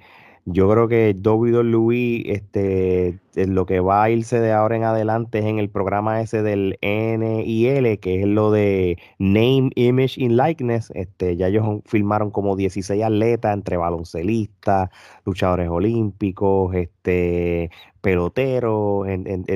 yo 0.53 0.69
creo 0.71 0.89
que 0.89 1.15
WWE, 1.23 2.23
este, 2.33 3.21
lo 3.35 3.67
que 3.67 3.81
va 3.81 4.05
a 4.05 4.11
irse 4.11 4.41
de 4.41 4.53
ahora 4.53 4.77
en 4.77 4.85
adelante 4.85 5.39
es 5.39 5.45
en 5.45 5.59
el 5.59 5.71
programa 5.71 6.21
ese 6.21 6.43
del 6.43 6.79
NIL, 6.83 7.99
que 8.01 8.21
es 8.21 8.27
lo 8.27 8.51
de 8.51 8.99
Name, 9.19 9.71
Image 9.75 10.25
and 10.25 10.33
Likeness. 10.33 10.91
Este, 10.95 11.37
ya 11.37 11.49
ellos 11.49 11.81
filmaron 11.87 12.31
como 12.31 12.57
16 12.57 13.03
atletas 13.03 13.55
entre 13.55 13.77
baloncelistas, 13.77 14.91
luchadores 15.25 15.69
olímpicos, 15.69 16.75
este, 16.75 17.71
peloteros, 18.01 19.07
en, 19.09 19.47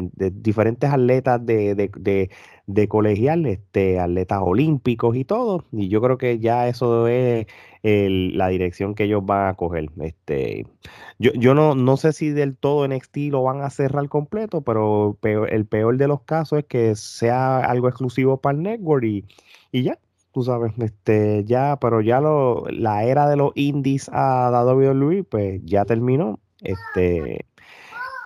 diferentes 0.42 0.90
atletas 0.90 1.44
de, 1.44 1.74
de, 1.74 1.90
de, 1.98 2.30
colegial, 2.88 3.46
este, 3.46 4.00
atletas 4.00 4.40
olímpicos 4.42 5.16
y 5.16 5.24
todo. 5.24 5.64
Y 5.72 5.88
yo 5.88 6.00
creo 6.00 6.18
que 6.18 6.38
ya 6.38 6.68
eso 6.68 7.08
es 7.08 7.46
la 7.82 8.48
dirección 8.48 8.94
que 8.94 9.04
ellos 9.04 9.24
van 9.24 9.48
a 9.48 9.54
coger. 9.54 9.90
Este, 10.00 10.66
yo, 11.18 11.32
yo 11.34 11.54
no, 11.54 11.74
no 11.74 11.96
sé 11.96 12.12
si 12.12 12.30
del 12.30 12.56
todo 12.56 12.86
NXT 12.88 13.16
lo 13.30 13.42
van 13.42 13.60
a 13.62 13.70
cerrar 13.70 14.08
completo, 14.08 14.62
pero 14.62 15.18
el 15.22 15.66
peor 15.66 15.96
de 15.98 16.08
los 16.08 16.22
casos 16.22 16.60
es 16.60 16.64
que 16.66 16.96
sea 16.96 17.58
algo 17.58 17.88
exclusivo 17.88 18.38
para 18.38 18.56
el 18.56 18.62
network 18.62 19.04
y, 19.04 19.24
y 19.72 19.82
ya 19.82 19.98
tú 20.34 20.42
sabes, 20.42 20.72
este, 20.78 21.44
ya, 21.44 21.78
pero 21.80 22.00
ya 22.00 22.20
lo, 22.20 22.64
la 22.68 23.04
era 23.04 23.28
de 23.28 23.36
los 23.36 23.52
indies 23.54 24.08
a 24.12 24.50
la 24.50 24.64
WWE, 24.64 25.22
pues 25.22 25.60
ya 25.64 25.84
terminó. 25.84 26.40
Este, 26.60 27.46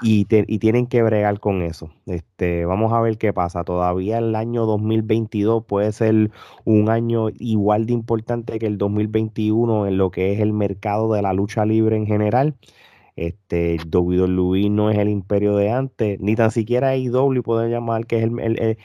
y, 0.00 0.24
tienen 0.26 0.86
que 0.86 1.02
bregar 1.02 1.40
con 1.40 1.62
eso. 1.62 1.90
Este, 2.06 2.64
vamos 2.64 2.92
a 2.92 3.00
ver 3.00 3.18
qué 3.18 3.32
pasa. 3.32 3.64
Todavía 3.64 4.18
el 4.18 4.34
año 4.34 4.66
2022 4.66 5.64
puede 5.64 5.92
ser 5.92 6.30
un 6.64 6.88
año 6.90 7.28
igual 7.38 7.86
de 7.86 7.92
importante 7.94 8.58
que 8.58 8.66
el 8.66 8.78
2021 8.78 9.86
en 9.86 9.98
lo 9.98 10.10
que 10.10 10.32
es 10.32 10.40
el 10.40 10.52
mercado 10.52 11.12
de 11.12 11.22
la 11.22 11.32
lucha 11.32 11.64
libre 11.64 11.96
en 11.96 12.06
general. 12.06 12.56
Este, 13.16 13.78
WWE 13.92 14.70
no 14.70 14.90
es 14.90 14.98
el 14.98 15.08
imperio 15.08 15.56
de 15.56 15.72
antes, 15.72 16.20
ni 16.20 16.36
tan 16.36 16.52
siquiera 16.52 16.96
IW 16.96 17.42
puede 17.42 17.68
llamar 17.68 18.06
que 18.06 18.18
es 18.18 18.24
el, 18.24 18.78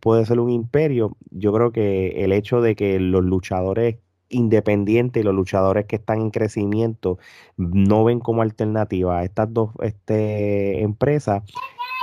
puede 0.00 0.26
ser 0.26 0.40
un 0.40 0.50
imperio. 0.50 1.16
Yo 1.30 1.52
creo 1.52 1.70
que 1.70 2.24
el 2.24 2.32
hecho 2.32 2.60
de 2.60 2.74
que 2.74 2.98
los 2.98 3.24
luchadores 3.24 3.98
independientes 4.30 5.20
y 5.20 5.24
los 5.24 5.34
luchadores 5.34 5.86
que 5.86 5.96
están 5.96 6.20
en 6.20 6.30
crecimiento 6.30 7.18
no 7.56 8.04
ven 8.04 8.20
como 8.20 8.42
alternativa 8.42 9.18
a 9.18 9.24
estas 9.24 9.52
dos 9.52 9.70
este, 9.82 10.82
empresas, 10.82 11.42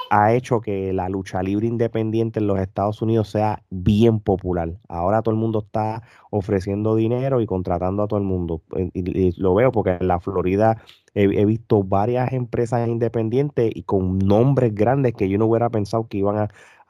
ha 0.10 0.34
hecho 0.34 0.62
que 0.62 0.94
la 0.94 1.10
lucha 1.10 1.42
libre 1.44 1.68
independiente 1.68 2.40
en 2.40 2.48
los 2.48 2.60
Estados 2.60 3.02
Unidos 3.02 3.30
sea 3.30 3.63
bien 3.70 4.20
popular. 4.20 4.74
Ahora 4.88 5.22
todo 5.22 5.34
el 5.34 5.40
mundo 5.40 5.60
está 5.66 6.04
ofreciendo 6.30 6.96
dinero 6.96 7.42
y 7.42 7.46
contratando 7.46 8.04
a 8.04 8.08
todo 8.08 8.20
el 8.20 8.26
mundo. 8.26 8.62
Eh, 8.76 8.90
y, 8.94 9.42
lo 9.42 9.56
veo 9.56 9.72
porque 9.72 9.98
en 10.00 10.08
la 10.08 10.20
Florida 10.20 10.82
he, 11.13 11.46
visto 11.46 11.84
varias 11.84 12.32
empresas 12.34 12.88
independientes 12.88 13.72
y 13.74 13.84
con 13.84 14.20
nombres 14.20 14.74
grandes 14.76 15.13
que 15.13 15.30
yo 15.30 15.38
no 15.38 15.46
hubiera 15.48 15.70
pensado 15.70 16.08
que 16.08 16.18
iban 16.18 16.38
a, 16.38 16.50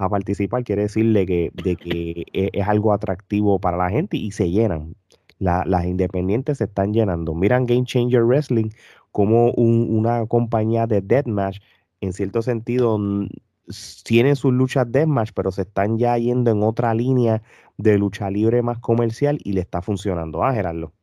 participar. 0.09 0.63
Quiere 0.63 0.83
decirle 0.83 1.25
que, 1.25 1.51
de 1.55 1.75
que 1.75 2.25
es, 2.33 2.49
es 2.53 2.67
algo 2.67 2.93
atractivo 2.93 3.59
para 3.59 3.77
la 3.77 3.89
gente 3.89 4.17
y 4.17 4.31
se 4.31 4.51
llenan 4.51 4.95
las 5.39 5.85
independientes 5.85 6.59
se 6.59 6.65
están 6.65 6.93
llenando. 6.93 7.33
Miran 7.33 7.65
Game 7.65 7.85
Changer 7.85 8.23
Wrestling 8.23 8.69
como 9.11 9.51
una 9.51 10.25
compañía 10.27 10.87
de 10.87 11.01
deathmatch, 11.01 11.59
en 12.01 12.13
cierto 12.13 12.41
sentido, 12.41 12.99
tienen 14.03 14.35
sus 14.35 14.53
luchas 14.53 14.91
deathmatch, 14.91 15.31
pero 15.33 15.51
se 15.51 15.63
están 15.63 15.97
ya 15.97 16.17
yendo 16.17 16.51
en 16.51 16.63
otra 16.63 16.93
línea 16.93 17.41
de 17.77 17.97
lucha 17.97 18.29
libre 18.29 18.61
más 18.61 18.79
comercial 18.79 19.39
y 19.43 19.53
le 19.53 19.61
está 19.61 19.81
funcionando. 19.81 20.43
Ah, 20.43 20.53
Gerardo. 20.53 20.93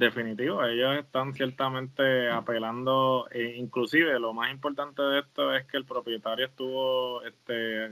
Definitivo, 0.00 0.64
ellos 0.64 0.96
están 0.96 1.34
ciertamente 1.34 2.30
apelando, 2.30 3.28
e 3.30 3.56
inclusive 3.58 4.18
lo 4.18 4.32
más 4.32 4.50
importante 4.50 5.02
de 5.02 5.20
esto 5.20 5.54
es 5.54 5.66
que 5.66 5.76
el 5.76 5.84
propietario 5.84 6.46
estuvo 6.46 7.22
este, 7.22 7.90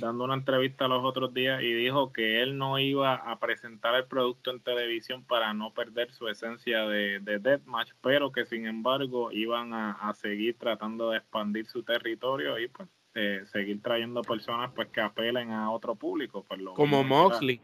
dando 0.00 0.24
una 0.24 0.34
entrevista 0.34 0.88
los 0.88 1.04
otros 1.04 1.32
días 1.32 1.62
y 1.62 1.72
dijo 1.72 2.12
que 2.12 2.42
él 2.42 2.58
no 2.58 2.80
iba 2.80 3.14
a 3.14 3.38
presentar 3.38 3.94
el 3.94 4.06
producto 4.06 4.50
en 4.50 4.62
televisión 4.62 5.22
para 5.22 5.54
no 5.54 5.72
perder 5.72 6.10
su 6.10 6.26
esencia 6.26 6.88
de, 6.88 7.20
de 7.20 7.38
Deathmatch, 7.38 7.92
pero 8.00 8.32
que 8.32 8.46
sin 8.46 8.66
embargo 8.66 9.30
iban 9.30 9.74
a, 9.74 10.12
seguir 10.14 10.58
tratando 10.58 11.10
de 11.10 11.18
expandir 11.18 11.66
su 11.66 11.84
territorio 11.84 12.58
y 12.58 12.66
pues 12.66 12.88
eh, 13.14 13.44
seguir 13.46 13.80
trayendo 13.80 14.22
personas 14.22 14.72
pues 14.74 14.88
que 14.88 15.00
apelen 15.00 15.52
a 15.52 15.70
otro 15.70 15.94
público. 15.94 16.44
Pues, 16.48 16.60
como 16.74 17.04
Moxley. 17.04 17.60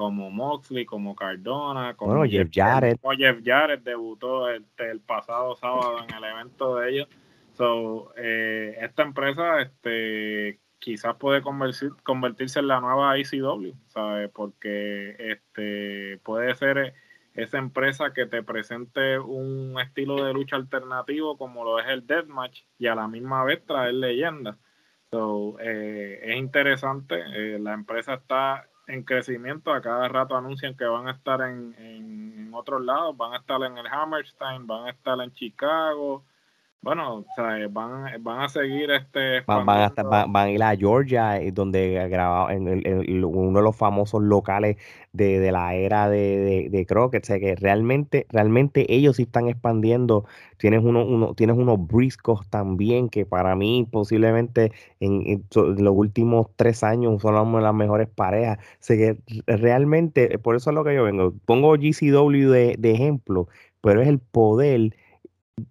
Como 0.00 0.30
Moxley, 0.30 0.86
como 0.86 1.14
Cardona, 1.14 1.94
como 1.94 2.24
Jeff 2.24 2.48
Jarrett. 2.50 2.98
Como 3.02 3.18
Jeff 3.18 3.36
Jarrett 3.44 3.82
debutó 3.82 4.48
este, 4.48 4.90
el 4.90 5.00
pasado 5.00 5.54
sábado 5.56 5.98
en 6.02 6.14
el 6.14 6.24
evento 6.24 6.76
de 6.76 6.90
ellos. 6.90 7.08
So, 7.52 8.10
eh, 8.16 8.78
esta 8.80 9.02
empresa 9.02 9.60
este, 9.60 10.58
quizás 10.78 11.16
puede 11.16 11.42
convertirse 11.42 12.60
en 12.60 12.68
la 12.68 12.80
nueva 12.80 13.18
ICW, 13.18 13.74
¿sabes? 13.88 14.30
Porque 14.30 15.16
este, 15.18 16.18
puede 16.22 16.54
ser 16.54 16.94
esa 17.34 17.58
empresa 17.58 18.14
que 18.14 18.24
te 18.24 18.42
presente 18.42 19.18
un 19.18 19.78
estilo 19.82 20.24
de 20.24 20.32
lucha 20.32 20.56
alternativo 20.56 21.36
como 21.36 21.62
lo 21.62 21.78
es 21.78 21.88
el 21.88 22.06
Deathmatch 22.06 22.62
y 22.78 22.86
a 22.86 22.94
la 22.94 23.06
misma 23.06 23.44
vez 23.44 23.62
traer 23.66 23.92
leyendas. 23.92 24.56
So, 25.10 25.58
eh, 25.60 26.20
es 26.22 26.36
interesante, 26.38 27.16
eh, 27.34 27.58
la 27.58 27.74
empresa 27.74 28.14
está 28.14 28.66
en 28.86 29.02
crecimiento, 29.04 29.72
a 29.72 29.80
cada 29.80 30.08
rato 30.08 30.36
anuncian 30.36 30.76
que 30.76 30.84
van 30.84 31.08
a 31.08 31.12
estar 31.12 31.40
en, 31.42 31.74
en, 31.78 32.34
en 32.38 32.54
otros 32.54 32.82
lados, 32.82 33.16
van 33.16 33.34
a 33.34 33.38
estar 33.38 33.62
en 33.62 33.78
el 33.78 33.86
Hammerstein, 33.86 34.66
van 34.66 34.86
a 34.86 34.90
estar 34.90 35.20
en 35.20 35.32
Chicago, 35.32 36.24
bueno, 36.82 37.16
o 37.16 37.26
sea, 37.36 37.58
van, 37.70 38.22
van 38.22 38.40
a 38.40 38.48
seguir 38.48 38.90
este. 38.90 39.42
Van, 39.42 39.66
van, 39.66 39.92
a 39.94 40.02
van, 40.02 40.34
a 40.34 40.50
ir 40.50 40.62
a 40.62 40.74
Georgia, 40.74 41.38
eh, 41.38 41.52
donde 41.52 42.08
grabado 42.08 42.48
en, 42.48 42.68
el, 42.68 43.24
uno 43.24 43.58
de 43.58 43.62
los 43.62 43.76
famosos 43.76 44.22
locales 44.22 44.78
de, 45.12 45.40
de 45.40 45.52
la 45.52 45.74
era 45.74 46.08
de, 46.08 46.38
de, 46.38 46.68
de 46.70 46.86
Crockett. 46.86 47.24
O 47.24 47.26
sea, 47.26 47.38
que 47.38 47.54
realmente, 47.54 48.26
realmente 48.30 48.86
ellos 48.94 49.16
sí 49.16 49.24
están 49.24 49.48
expandiendo. 49.48 50.24
Tienes, 50.56 50.82
uno, 50.82 51.04
uno, 51.04 51.34
tienes 51.34 51.56
unos 51.56 51.86
briscos 51.86 52.48
también, 52.48 53.10
que 53.10 53.26
para 53.26 53.54
mí 53.56 53.86
posiblemente 53.90 54.72
en, 55.00 55.44
los 55.54 55.94
últimos 55.94 56.46
tres 56.56 56.82
años 56.82 57.20
son 57.20 57.52
de 57.52 57.60
las 57.60 57.74
mejores 57.74 58.08
parejas. 58.08 58.58
O 58.58 58.62
sea, 58.78 58.96
que 58.96 59.18
realmente, 59.46 60.38
por 60.38 60.56
eso 60.56 60.70
es 60.70 60.74
lo 60.74 60.84
que 60.84 60.94
yo 60.94 61.04
vengo. 61.04 61.34
Pongo 61.44 61.74
GCW 61.74 62.48
de, 62.50 62.76
de 62.78 62.92
ejemplo, 62.92 63.48
pero 63.82 64.00
es 64.00 64.08
el 64.08 64.18
poder 64.18 64.92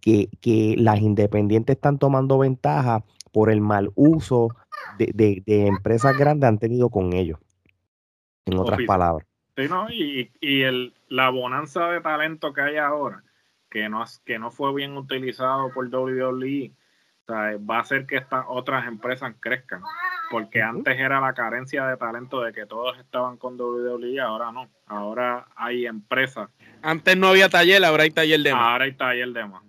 que, 0.02 0.30
que 0.41 0.75
las 0.78 0.99
independientes 0.99 1.75
están 1.75 1.99
tomando 1.99 2.38
ventaja 2.38 3.04
por 3.32 3.52
el 3.52 3.62
mal 3.62 3.91
uso 3.95 4.49
de, 4.97 5.41
de, 5.45 5.67
empresas 5.67 6.17
grandes 6.17 6.47
han 6.47 6.60
tenido 6.60 6.89
con 6.89 7.13
ellos. 7.13 7.39
En 8.45 8.58
otras 8.58 8.80
palabras. 8.88 9.28
Sí, 9.56 9.67
no, 9.69 9.89
y, 9.89 10.32
y 10.39 10.62
el, 10.62 10.93
la 11.10 11.30
bonanza 11.30 11.89
de 11.89 12.02
talento 12.02 12.54
que 12.54 12.62
hay 12.62 12.78
ahora, 12.78 13.23
que 13.69 13.89
no, 13.89 14.04
que 14.25 14.39
no 14.39 14.52
fue 14.52 14.73
bien 14.73 14.95
utilizado 14.97 15.71
por 15.73 15.88
WWE, 15.93 16.71
va 17.30 17.78
a 17.78 17.82
hacer 17.82 18.06
que 18.06 18.18
estas 18.18 18.46
otras 18.48 18.88
empresas 18.88 19.34
crezcan. 19.39 19.82
Porque 20.30 20.62
antes 20.62 20.98
era 21.00 21.20
la 21.20 21.34
carencia 21.34 21.86
de 21.88 21.98
talento 21.98 22.42
de 22.42 22.54
que 22.54 22.65
todos 22.65 22.98
estaban 23.00 23.38
con 23.38 23.60
WWE, 23.60 24.20
ahora 24.20 24.52
no. 24.52 24.70
Ahora 24.86 25.48
hay 25.56 25.86
empresas. 25.86 26.50
Antes 26.82 27.18
no 27.18 27.28
había 27.28 27.50
taller, 27.50 27.84
ahora 27.84 28.04
hay 28.04 28.12
taller 28.12 28.39
de 28.42 28.54
más. 28.54 28.62
Ahora 28.62 28.86
hay 28.86 28.94
taller 28.94 29.30
de 29.30 29.46
más. 29.46 29.63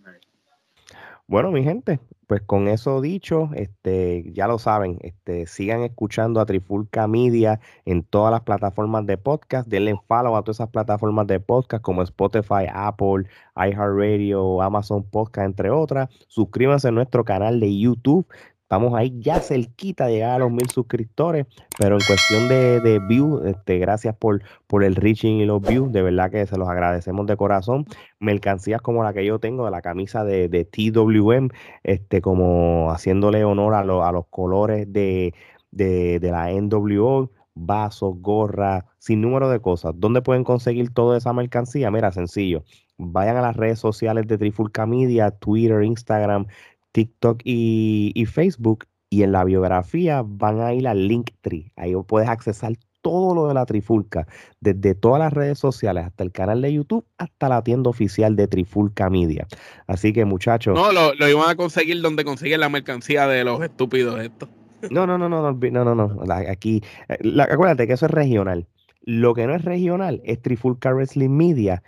Bueno, 1.26 1.52
mi 1.52 1.62
gente, 1.62 2.00
pues 2.30 2.42
con 2.42 2.68
eso 2.68 3.00
dicho, 3.00 3.50
este, 3.56 4.30
ya 4.32 4.46
lo 4.46 4.60
saben, 4.60 4.98
este, 5.00 5.48
sigan 5.48 5.82
escuchando 5.82 6.38
a 6.40 6.46
Trifulca 6.46 7.08
Media 7.08 7.58
en 7.84 8.04
todas 8.04 8.30
las 8.30 8.42
plataformas 8.42 9.04
de 9.04 9.18
podcast, 9.18 9.66
denle 9.66 9.96
follow 10.06 10.36
a 10.36 10.42
todas 10.42 10.58
esas 10.58 10.70
plataformas 10.70 11.26
de 11.26 11.40
podcast 11.40 11.82
como 11.82 12.02
Spotify, 12.02 12.66
Apple, 12.72 13.24
iHeartRadio, 13.56 14.62
Amazon 14.62 15.02
Podcast, 15.02 15.46
entre 15.46 15.70
otras. 15.70 16.08
Suscríbanse 16.28 16.86
a 16.86 16.92
nuestro 16.92 17.24
canal 17.24 17.58
de 17.58 17.76
YouTube, 17.76 18.24
Estamos 18.70 18.94
ahí 18.94 19.12
ya 19.18 19.40
cerquita 19.40 20.06
de 20.06 20.12
llegar 20.12 20.30
a 20.30 20.38
los 20.38 20.52
mil 20.52 20.70
suscriptores, 20.70 21.44
pero 21.76 21.96
en 21.96 22.06
cuestión 22.06 22.48
de, 22.48 23.00
views, 23.08 23.44
este, 23.44 23.78
gracias 23.78 24.14
por, 24.14 24.44
por 24.68 24.84
el 24.84 24.94
reaching 24.94 25.38
y 25.40 25.44
los 25.44 25.60
views, 25.60 25.90
de 25.90 26.02
verdad 26.02 26.30
que 26.30 26.46
se 26.46 26.56
los 26.56 26.68
agradecemos 26.68 27.26
de 27.26 27.36
corazón. 27.36 27.84
Mercancías 28.20 28.80
como 28.80 29.02
la 29.02 29.12
que 29.12 29.24
yo 29.26 29.40
tengo 29.40 29.64
de 29.64 29.72
la 29.72 29.82
camisa 29.82 30.22
de, 30.22 30.48
TWM, 30.64 31.48
este, 31.82 32.20
como 32.20 32.92
haciéndole 32.92 33.42
honor 33.42 33.74
a, 33.74 33.80
a 33.80 34.12
los 34.12 34.26
colores 34.30 34.86
de, 34.92 35.34
de, 35.72 36.20
de 36.20 36.30
la 36.30 36.52
NWO 36.52 37.32
vasos, 37.54 38.14
gorras, 38.20 38.84
sin 38.98 39.20
número 39.20 39.50
de 39.50 39.58
cosas. 39.58 39.94
¿Dónde 39.96 40.22
pueden 40.22 40.44
conseguir 40.44 40.94
toda 40.94 41.18
esa 41.18 41.32
mercancía? 41.32 41.90
Mira, 41.90 42.12
sencillo. 42.12 42.62
Vayan 42.98 43.36
a 43.36 43.42
las 43.42 43.56
redes 43.56 43.80
sociales 43.80 44.28
de 44.28 44.38
Trifulca 44.38 44.86
Media, 44.86 45.32
Twitter, 45.32 45.82
Instagram, 45.82 46.46
TikTok 46.92 47.40
y, 47.44 48.12
y 48.14 48.26
Facebook. 48.26 48.86
Y 49.12 49.24
en 49.24 49.32
la 49.32 49.44
biografía 49.44 50.22
van 50.24 50.60
a 50.60 50.72
ir 50.72 50.86
al 50.86 51.08
Linktree. 51.08 51.72
Ahí 51.74 51.94
puedes 52.06 52.28
accesar 52.28 52.74
todo 53.02 53.34
lo 53.34 53.48
de 53.48 53.54
la 53.54 53.66
Trifulca, 53.66 54.26
desde 54.60 54.94
todas 54.94 55.18
las 55.18 55.32
redes 55.32 55.58
sociales 55.58 56.04
hasta 56.04 56.22
el 56.22 56.32
canal 56.32 56.62
de 56.62 56.72
YouTube, 56.72 57.04
hasta 57.18 57.48
la 57.48 57.62
tienda 57.62 57.90
oficial 57.90 58.36
de 58.36 58.46
Trifulca 58.46 59.10
Media. 59.10 59.46
Así 59.86 60.12
que 60.12 60.24
muchachos. 60.24 60.74
No, 60.74 60.92
lo, 60.92 61.14
lo 61.14 61.28
iban 61.28 61.48
a 61.48 61.56
conseguir 61.56 62.00
donde 62.02 62.24
consiguen 62.24 62.60
la 62.60 62.68
mercancía 62.68 63.26
de 63.26 63.42
los 63.44 63.62
estúpidos 63.62 64.20
estos. 64.20 64.48
No, 64.90 65.06
no, 65.06 65.18
no, 65.18 65.28
no, 65.28 65.40
no, 65.40 65.84
no, 65.84 65.94
no. 65.94 66.34
Aquí, 66.48 66.82
eh, 67.08 67.18
acuérdate 67.50 67.86
que 67.86 67.94
eso 67.94 68.06
es 68.06 68.12
regional. 68.12 68.66
Lo 69.02 69.34
que 69.34 69.46
no 69.46 69.54
es 69.54 69.64
regional 69.64 70.20
es 70.24 70.40
Trifulca 70.40 70.92
Wrestling 70.92 71.30
Media, 71.30 71.82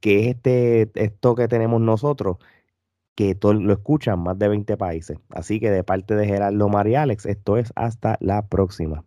que 0.00 0.20
es 0.20 0.36
este, 0.36 0.90
esto 0.94 1.34
que 1.34 1.48
tenemos 1.48 1.80
nosotros, 1.80 2.38
que 3.14 3.34
todo, 3.34 3.54
lo 3.54 3.72
escuchan 3.72 4.20
más 4.20 4.38
de 4.38 4.48
20 4.48 4.76
países. 4.76 5.18
Así 5.30 5.60
que 5.60 5.70
de 5.70 5.84
parte 5.84 6.14
de 6.16 6.26
Gerardo 6.26 6.68
María 6.68 7.02
Alex, 7.02 7.26
esto 7.26 7.56
es 7.56 7.72
hasta 7.76 8.16
la 8.20 8.46
próxima. 8.48 9.04